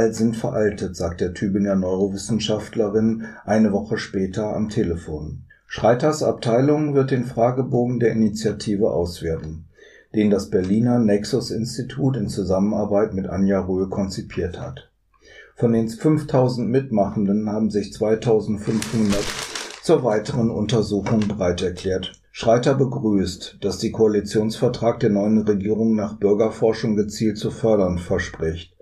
sind 0.09 0.35
veraltet, 0.35 0.95
sagt 0.95 1.21
der 1.21 1.33
Tübinger 1.33 1.75
Neurowissenschaftlerin 1.75 3.25
eine 3.45 3.71
Woche 3.71 3.97
später 3.97 4.55
am 4.55 4.69
Telefon. 4.69 5.43
Schreiters 5.67 6.23
Abteilung 6.23 6.93
wird 6.95 7.11
den 7.11 7.25
Fragebogen 7.25 7.99
der 7.99 8.11
Initiative 8.11 8.89
auswerten 8.91 9.67
den 10.15 10.29
das 10.29 10.49
Berliner 10.49 10.99
Nexus-Institut 10.99 12.17
in 12.17 12.27
Zusammenarbeit 12.27 13.13
mit 13.13 13.27
Anja 13.27 13.59
Röhl 13.59 13.89
konzipiert 13.89 14.59
hat. 14.59 14.89
Von 15.55 15.73
den 15.73 15.89
5000 15.89 16.69
Mitmachenden 16.69 17.49
haben 17.49 17.69
sich 17.69 17.93
2500 17.93 19.23
zur 19.81 20.03
weiteren 20.03 20.51
Untersuchung 20.51 21.27
bereit 21.27 21.61
erklärt. 21.63 22.13
Schreiter 22.31 22.75
begrüßt, 22.75 23.57
dass 23.61 23.79
die 23.79 23.91
Koalitionsvertrag 23.91 24.99
der 24.99 25.09
neuen 25.09 25.39
Regierung 25.39 25.95
nach 25.95 26.19
Bürgerforschung 26.19 26.95
gezielt 26.95 27.37
zu 27.37 27.49
fördern 27.49 27.97
verspricht 27.97 28.76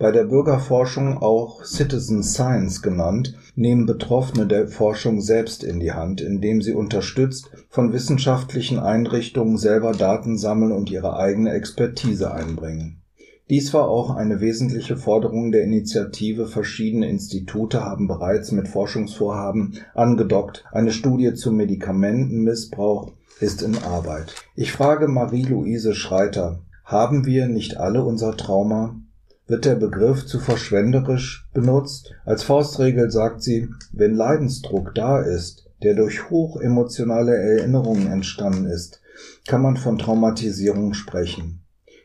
bei 0.00 0.10
der 0.12 0.24
Bürgerforschung 0.24 1.18
auch 1.18 1.62
Citizen 1.62 2.22
Science 2.22 2.80
genannt, 2.80 3.34
nehmen 3.54 3.84
Betroffene 3.84 4.46
der 4.46 4.66
Forschung 4.66 5.20
selbst 5.20 5.62
in 5.62 5.78
die 5.78 5.92
Hand, 5.92 6.22
indem 6.22 6.62
sie 6.62 6.72
unterstützt 6.72 7.50
von 7.68 7.92
wissenschaftlichen 7.92 8.78
Einrichtungen 8.78 9.58
selber 9.58 9.92
Daten 9.92 10.38
sammeln 10.38 10.72
und 10.72 10.90
ihre 10.90 11.18
eigene 11.18 11.52
Expertise 11.52 12.32
einbringen. 12.32 13.02
Dies 13.50 13.74
war 13.74 13.88
auch 13.88 14.16
eine 14.16 14.40
wesentliche 14.40 14.96
Forderung 14.96 15.52
der 15.52 15.64
Initiative. 15.64 16.46
Verschiedene 16.46 17.06
Institute 17.06 17.84
haben 17.84 18.08
bereits 18.08 18.52
mit 18.52 18.68
Forschungsvorhaben 18.68 19.80
angedockt. 19.92 20.64
Eine 20.72 20.92
Studie 20.92 21.34
zum 21.34 21.56
Medikamentenmissbrauch 21.56 23.12
ist 23.40 23.60
in 23.60 23.76
Arbeit. 23.76 24.34
Ich 24.54 24.72
frage 24.72 25.08
Marie-Louise 25.08 25.94
Schreiter, 25.94 26.60
haben 26.84 27.26
wir 27.26 27.48
nicht 27.48 27.76
alle 27.76 28.02
unser 28.02 28.34
Trauma? 28.34 28.96
Wird 29.50 29.64
der 29.64 29.74
Begriff 29.74 30.26
zu 30.26 30.38
verschwenderisch 30.38 31.48
benutzt? 31.52 32.14
Als 32.24 32.44
Faustregel 32.44 33.10
sagt 33.10 33.42
sie, 33.42 33.68
wenn 33.92 34.14
Leidensdruck 34.14 34.94
da 34.94 35.20
ist, 35.20 35.68
der 35.82 35.96
durch 35.96 36.30
hochemotionale 36.30 37.34
Erinnerungen 37.34 38.06
entstanden 38.12 38.66
ist, 38.66 39.00
kann 39.48 39.60
man 39.60 39.76
von 39.76 39.98
Traumatisierung 39.98 40.94
sprechen. 40.94 41.62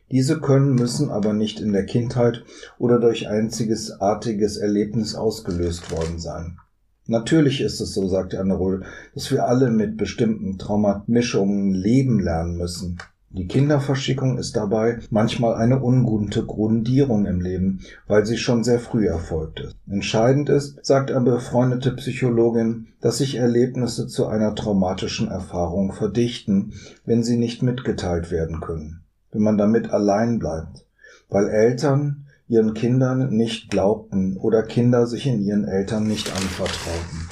Diese 0.10 0.40
können, 0.40 0.74
müssen 0.74 1.12
aber 1.12 1.34
nicht 1.34 1.60
in 1.60 1.72
der 1.72 1.86
Kindheit 1.86 2.44
oder 2.80 3.00
durch 3.00 3.30
einziges 3.30 3.92
artiges 3.92 4.58
Erlebnis 4.58 5.14
ausgelöst 5.14 5.92
worden 5.92 6.18
sein. 6.18 6.58
Natürlich 7.06 7.62
ist 7.62 7.80
es 7.80 7.94
so, 7.94 8.08
sagt 8.08 8.34
Anne 8.34 8.56
Rull, 8.56 8.86
dass 9.14 9.30
wir 9.30 9.46
alle 9.46 9.70
mit 9.70 9.98
bestimmten 9.98 10.58
Traumamischungen 10.58 11.76
leben 11.76 12.20
lernen 12.20 12.58
müssen. 12.58 12.98
Die 13.38 13.48
Kinderverschickung 13.48 14.38
ist 14.38 14.56
dabei 14.56 15.00
manchmal 15.10 15.56
eine 15.56 15.84
ungute 15.84 16.46
Grundierung 16.46 17.26
im 17.26 17.42
Leben, 17.42 17.82
weil 18.08 18.26
sie 18.26 18.38
schon 18.38 18.64
sehr 18.64 18.80
früh 18.80 19.08
erfolgt 19.08 19.60
ist. 19.60 19.76
Entscheidend 19.90 20.50
ist, 20.50 20.86
sagt 20.86 21.12
eine 21.12 21.26
befreundete 21.32 21.92
Psychologin, 21.92 22.88
dass 23.02 23.20
sich 23.20 23.36
Erlebnisse 23.36 24.08
zu 24.08 24.28
einer 24.28 24.56
traumatischen 24.56 25.28
Erfahrung 25.28 25.92
verdichten, 25.92 26.74
wenn 27.06 27.24
sie 27.24 27.38
nicht 27.38 27.62
mitgeteilt 27.62 28.32
werden 28.32 28.62
können 28.62 29.02
wenn 29.36 29.44
man 29.44 29.58
damit 29.58 29.92
allein 29.92 30.40
bleibt, 30.40 30.86
weil 31.30 31.50
Eltern 31.50 32.26
ihren 32.48 32.74
Kindern 32.74 33.36
nicht 33.36 33.70
glaubten 33.70 34.38
oder 34.38 34.64
Kinder 34.64 35.08
sich 35.08 35.28
in 35.28 35.42
ihren 35.42 35.66
Eltern 35.66 36.08
nicht 36.08 36.32
anvertrauten. 36.32 37.30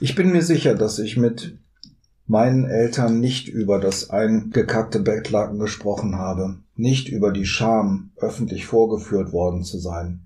Ich 0.00 0.14
bin 0.14 0.32
mir 0.32 0.42
sicher, 0.42 0.74
dass 0.74 0.98
ich 0.98 1.18
mit 1.18 1.58
meinen 2.26 2.64
Eltern 2.64 3.20
nicht 3.20 3.48
über 3.48 3.78
das 3.78 4.10
eingekackte 4.10 5.00
Bettlaken 5.00 5.58
gesprochen 5.58 6.16
habe, 6.16 6.56
nicht 6.76 7.08
über 7.08 7.30
die 7.30 7.46
Scham, 7.46 8.10
öffentlich 8.16 8.66
vorgeführt 8.66 9.32
worden 9.32 9.62
zu 9.62 9.78
sein. 9.78 10.20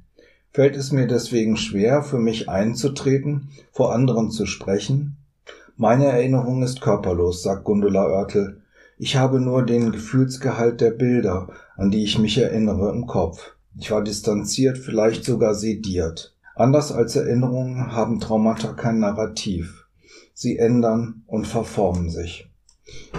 Fällt 0.53 0.77
es 0.77 0.93
mir 0.93 1.07
deswegen 1.07 1.57
schwer, 1.57 2.03
für 2.03 2.19
mich 2.19 2.49
einzutreten, 2.49 3.49
vor 3.73 3.95
anderen 3.95 4.31
zu 4.31 4.47
sprechen? 4.47 5.17
Meine 5.77 6.07
Erinnerung 6.07 6.63
ist 6.63 6.81
körperlos, 6.81 7.43
sagt 7.43 7.65
Gundula 7.65 8.07
Oertel, 8.07 8.63
ich 8.97 9.17
habe 9.17 9.41
nur 9.41 9.65
den 9.65 9.93
Gefühlsgehalt 9.93 10.81
der 10.81 10.91
Bilder, 10.91 11.49
an 11.77 11.93
die 11.93 12.03
ich 12.03 12.19
mich 12.19 12.39
erinnere, 12.39 12.91
im 12.91 13.07
Kopf. 13.07 13.53
Ich 13.79 13.93
war 13.93 14.03
distanziert, 14.03 14.79
vielleicht 14.79 15.25
sogar 15.25 15.55
sediert. 15.55 16.35
Anders 16.57 16.91
als 16.91 17.15
Erinnerungen 17.15 17.93
haben 17.93 18.19
Traumata 18.19 18.73
kein 18.73 18.99
Narrativ. 18.99 19.87
Sie 20.41 20.57
ändern 20.57 21.25
und 21.27 21.49
verformen 21.49 22.11
sich. 22.11 22.49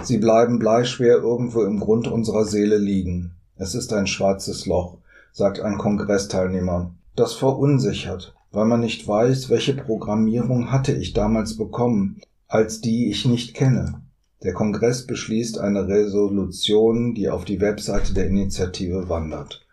Sie 0.02 0.16
bleiben 0.16 0.58
bleischwer 0.58 1.18
irgendwo 1.18 1.64
im 1.64 1.78
Grund 1.78 2.08
unserer 2.08 2.46
Seele 2.46 2.78
liegen. 2.78 3.32
Es 3.56 3.74
ist 3.74 3.92
ein 3.92 4.06
schwarzes 4.06 4.64
Loch, 4.64 4.96
sagt 5.30 5.60
ein 5.60 5.76
Kongressteilnehmer. 5.76 6.94
Das 7.14 7.34
verunsichert, 7.34 8.34
weil 8.52 8.64
man 8.64 8.80
nicht 8.80 9.06
weiß, 9.06 9.50
welche 9.50 9.74
Programmierung 9.74 10.72
hatte 10.72 10.94
ich 10.94 11.12
damals 11.12 11.58
bekommen, 11.58 12.22
als 12.48 12.80
die 12.80 13.10
ich 13.10 13.26
nicht 13.26 13.52
kenne. 13.52 14.00
Der 14.42 14.54
Kongress 14.54 15.06
beschließt 15.06 15.58
eine 15.58 15.88
Resolution, 15.88 17.12
die 17.12 17.28
auf 17.28 17.44
die 17.44 17.60
Webseite 17.60 18.14
der 18.14 18.28
Initiative 18.28 19.10
wandert. 19.10 19.66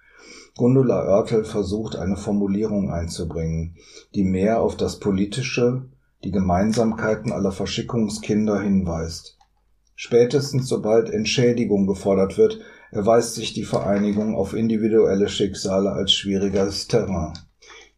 Gundula 0.58 1.08
Oertel 1.08 1.46
versucht 1.46 1.96
eine 1.96 2.18
Formulierung 2.18 2.92
einzubringen, 2.92 3.78
die 4.16 4.26
mehr 4.26 4.60
auf 4.60 4.76
das 4.76 5.00
Politische, 5.00 5.84
die 6.24 6.32
Gemeinsamkeiten 6.32 7.32
aller 7.32 7.52
Verschickungskinder 7.52 8.62
hinweist. 8.62 9.38
Spätestens 9.96 10.68
sobald 10.68 11.10
Entschädigung 11.10 11.88
gefordert 11.88 12.38
wird, 12.38 12.60
erweist 12.92 13.36
sich 13.36 13.54
die 13.54 13.66
Vereinigung 13.66 14.36
auf 14.36 14.54
individuelle 14.54 15.28
Schicksale 15.28 15.92
als 15.92 16.14
schwieriges 16.14 16.88
Terrain. 16.88 17.34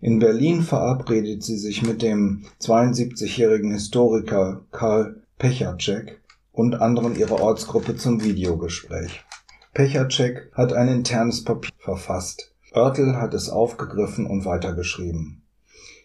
In 0.01 0.19
Berlin 0.19 0.61
verabredet 0.61 1.43
sie 1.43 1.57
sich 1.57 1.81
mit 1.81 2.01
dem 2.01 2.45
72-jährigen 2.61 3.73
Historiker 3.73 4.65
Karl 4.71 5.23
Pechacek 5.37 6.21
und 6.53 6.75
anderen 6.75 7.17
ihrer 7.17 7.41
Ortsgruppe 7.41 7.97
zum 7.97 8.23
Videogespräch. 8.23 9.25
Pechacek 9.73 10.51
hat 10.53 10.73
ein 10.73 10.87
internes 10.87 11.43
Papier 11.43 11.71
verfasst. 11.79 12.53
Oertel 12.73 13.17
hat 13.17 13.33
es 13.33 13.49
aufgegriffen 13.49 14.25
und 14.25 14.45
weitergeschrieben. 14.45 15.38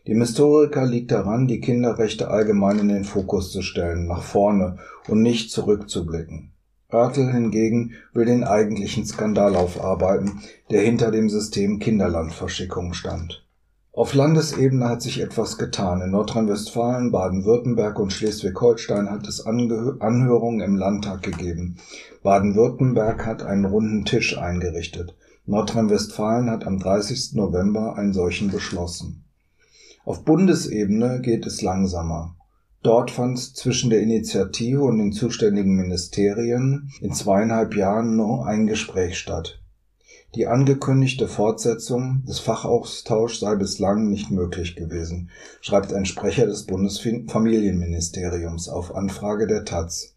Dem 0.06 0.20
Historiker 0.20 0.84
liegt 0.84 1.12
daran, 1.12 1.46
die 1.46 1.60
Kinderrechte 1.60 2.28
allgemein 2.28 2.78
in 2.78 2.88
den 2.88 3.04
Fokus 3.04 3.50
zu 3.50 3.62
stellen, 3.62 4.06
nach 4.06 4.22
vorne 4.22 4.76
und 5.08 5.22
nicht 5.22 5.50
zurückzublicken. 5.50 6.50
Oertel 6.92 7.32
hingegen 7.32 7.92
will 8.12 8.26
den 8.26 8.44
eigentlichen 8.44 9.06
Skandal 9.06 9.56
aufarbeiten, 9.56 10.40
der 10.70 10.82
hinter 10.82 11.10
dem 11.10 11.30
System 11.30 11.78
Kinderlandverschickung 11.78 12.92
stand. 12.92 13.44
Auf 13.92 14.12
Landesebene 14.12 14.88
hat 14.90 15.00
sich 15.00 15.20
etwas 15.20 15.56
getan. 15.56 16.02
In 16.02 16.10
Nordrhein-Westfalen, 16.10 17.10
Baden-Württemberg 17.10 17.98
und 17.98 18.12
Schleswig-Holstein 18.12 19.10
hat 19.10 19.26
es 19.26 19.46
Ange 19.46 19.96
Anhörungen 20.00 20.60
im 20.60 20.76
Landtag 20.76 21.22
gegeben. 21.22 21.78
Baden-Württemberg 22.22 23.24
hat 23.24 23.42
einen 23.42 23.64
runden 23.64 24.04
Tisch 24.04 24.36
eingerichtet. 24.36 25.14
Nordrhein-Westfalen 25.46 26.50
hat 26.50 26.66
am 26.66 26.78
30. 26.78 27.34
November 27.34 27.96
einen 27.96 28.12
solchen 28.12 28.50
beschlossen. 28.50 29.23
Auf 30.04 30.26
Bundesebene 30.26 31.22
geht 31.22 31.46
es 31.46 31.62
langsamer. 31.62 32.36
Dort 32.82 33.10
fand 33.10 33.38
zwischen 33.38 33.88
der 33.88 34.02
Initiative 34.02 34.82
und 34.82 34.98
den 34.98 35.12
zuständigen 35.12 35.74
Ministerien 35.74 36.90
in 37.00 37.14
zweieinhalb 37.14 37.74
Jahren 37.74 38.14
nur 38.14 38.46
ein 38.46 38.66
Gespräch 38.66 39.18
statt. 39.18 39.62
Die 40.34 40.46
angekündigte 40.46 41.26
Fortsetzung 41.26 42.22
des 42.28 42.38
Fachaustauschs 42.40 43.40
sei 43.40 43.54
bislang 43.54 44.10
nicht 44.10 44.30
möglich 44.30 44.76
gewesen, 44.76 45.30
schreibt 45.62 45.94
ein 45.94 46.04
Sprecher 46.04 46.44
des 46.44 46.64
Bundesfamilienministeriums 46.64 48.68
auf 48.68 48.94
Anfrage 48.94 49.46
der 49.46 49.64
taz. 49.64 50.16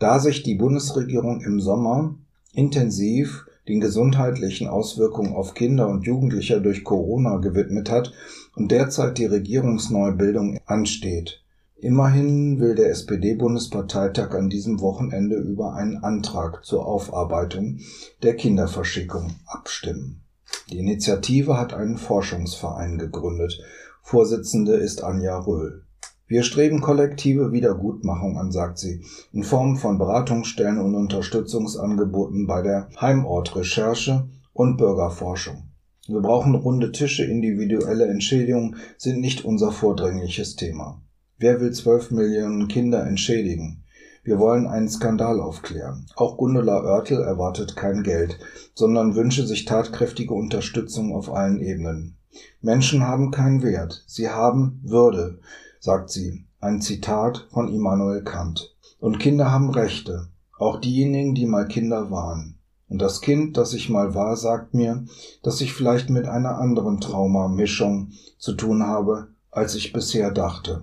Da 0.00 0.18
sich 0.18 0.42
die 0.42 0.56
Bundesregierung 0.56 1.42
im 1.42 1.60
Sommer 1.60 2.16
intensiv 2.54 3.46
den 3.68 3.78
gesundheitlichen 3.78 4.66
Auswirkungen 4.66 5.32
auf 5.32 5.54
Kinder 5.54 5.88
und 5.88 6.06
Jugendliche 6.06 6.60
durch 6.60 6.82
Corona 6.82 7.36
gewidmet 7.36 7.88
hat 7.88 8.12
und 8.54 8.70
derzeit 8.70 9.18
die 9.18 9.26
Regierungsneubildung 9.26 10.58
ansteht, 10.66 11.42
Immerhin 11.82 12.60
will 12.60 12.76
der 12.76 12.90
SPD-Bundesparteitag 12.90 14.36
an 14.36 14.48
diesem 14.48 14.80
Wochenende 14.80 15.34
über 15.34 15.74
einen 15.74 15.96
Antrag 15.96 16.64
zur 16.64 16.86
Aufarbeitung 16.86 17.80
der 18.22 18.36
Kinderverschickung 18.36 19.32
abstimmen. 19.46 20.22
Die 20.70 20.78
Initiative 20.78 21.58
hat 21.58 21.74
einen 21.74 21.98
Forschungsverein 21.98 22.98
gegründet. 22.98 23.60
Vorsitzende 24.00 24.74
ist 24.74 25.02
Anja 25.02 25.36
Röhl. 25.40 25.82
Wir 26.28 26.44
streben 26.44 26.80
kollektive 26.80 27.50
Wiedergutmachung 27.50 28.38
an, 28.38 28.52
sagt 28.52 28.78
sie, 28.78 29.04
in 29.32 29.42
Form 29.42 29.76
von 29.76 29.98
Beratungsstellen 29.98 30.78
und 30.78 30.94
Unterstützungsangeboten 30.94 32.46
bei 32.46 32.62
der 32.62 32.90
Heimaortrecherche 33.00 34.28
und 34.52 34.76
Bürgerforschung. 34.76 35.71
Wir 36.08 36.20
brauchen 36.20 36.56
runde 36.56 36.90
Tische, 36.90 37.24
individuelle 37.24 38.06
Entschädigungen 38.06 38.76
sind 38.98 39.20
nicht 39.20 39.44
unser 39.44 39.70
vordringliches 39.70 40.56
Thema. 40.56 41.00
Wer 41.38 41.60
will 41.60 41.70
zwölf 41.72 42.10
Millionen 42.10 42.66
Kinder 42.66 43.06
entschädigen? 43.06 43.84
Wir 44.24 44.40
wollen 44.40 44.66
einen 44.66 44.88
Skandal 44.88 45.40
aufklären. 45.40 46.06
Auch 46.16 46.36
Gundula 46.36 46.82
Oertel 46.82 47.20
erwartet 47.20 47.76
kein 47.76 48.02
Geld, 48.02 48.38
sondern 48.74 49.14
wünsche 49.14 49.46
sich 49.46 49.64
tatkräftige 49.64 50.34
Unterstützung 50.34 51.14
auf 51.14 51.32
allen 51.32 51.60
Ebenen. 51.60 52.16
Menschen 52.60 53.06
haben 53.06 53.30
keinen 53.30 53.62
Wert, 53.62 54.02
sie 54.06 54.28
haben 54.28 54.80
Würde, 54.82 55.38
sagt 55.78 56.10
sie. 56.10 56.46
Ein 56.60 56.80
Zitat 56.80 57.48
von 57.50 57.68
Immanuel 57.68 58.22
Kant. 58.22 58.76
Und 58.98 59.18
Kinder 59.18 59.50
haben 59.50 59.70
Rechte, 59.70 60.28
auch 60.58 60.80
diejenigen, 60.80 61.34
die 61.34 61.46
mal 61.46 61.66
Kinder 61.66 62.10
waren. 62.10 62.58
Und 62.92 62.98
das 62.98 63.22
Kind, 63.22 63.56
das 63.56 63.72
ich 63.72 63.88
mal 63.88 64.14
war, 64.14 64.36
sagt 64.36 64.74
mir, 64.74 65.06
dass 65.42 65.62
ich 65.62 65.72
vielleicht 65.72 66.10
mit 66.10 66.26
einer 66.26 66.58
anderen 66.58 67.00
Traumamischung 67.00 68.12
zu 68.36 68.52
tun 68.52 68.82
habe, 68.82 69.28
als 69.50 69.74
ich 69.76 69.94
bisher 69.94 70.30
dachte. 70.30 70.82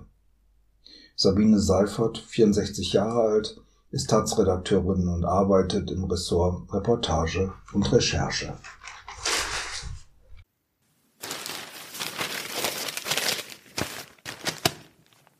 Sabine 1.14 1.60
Seifert, 1.60 2.18
64 2.18 2.94
Jahre 2.94 3.20
alt, 3.20 3.60
ist 3.92 4.10
Taz-Redakteurin 4.10 5.06
und 5.06 5.24
arbeitet 5.24 5.92
im 5.92 6.02
Ressort 6.02 6.74
Reportage 6.74 7.52
und 7.72 7.92
Recherche. 7.92 8.54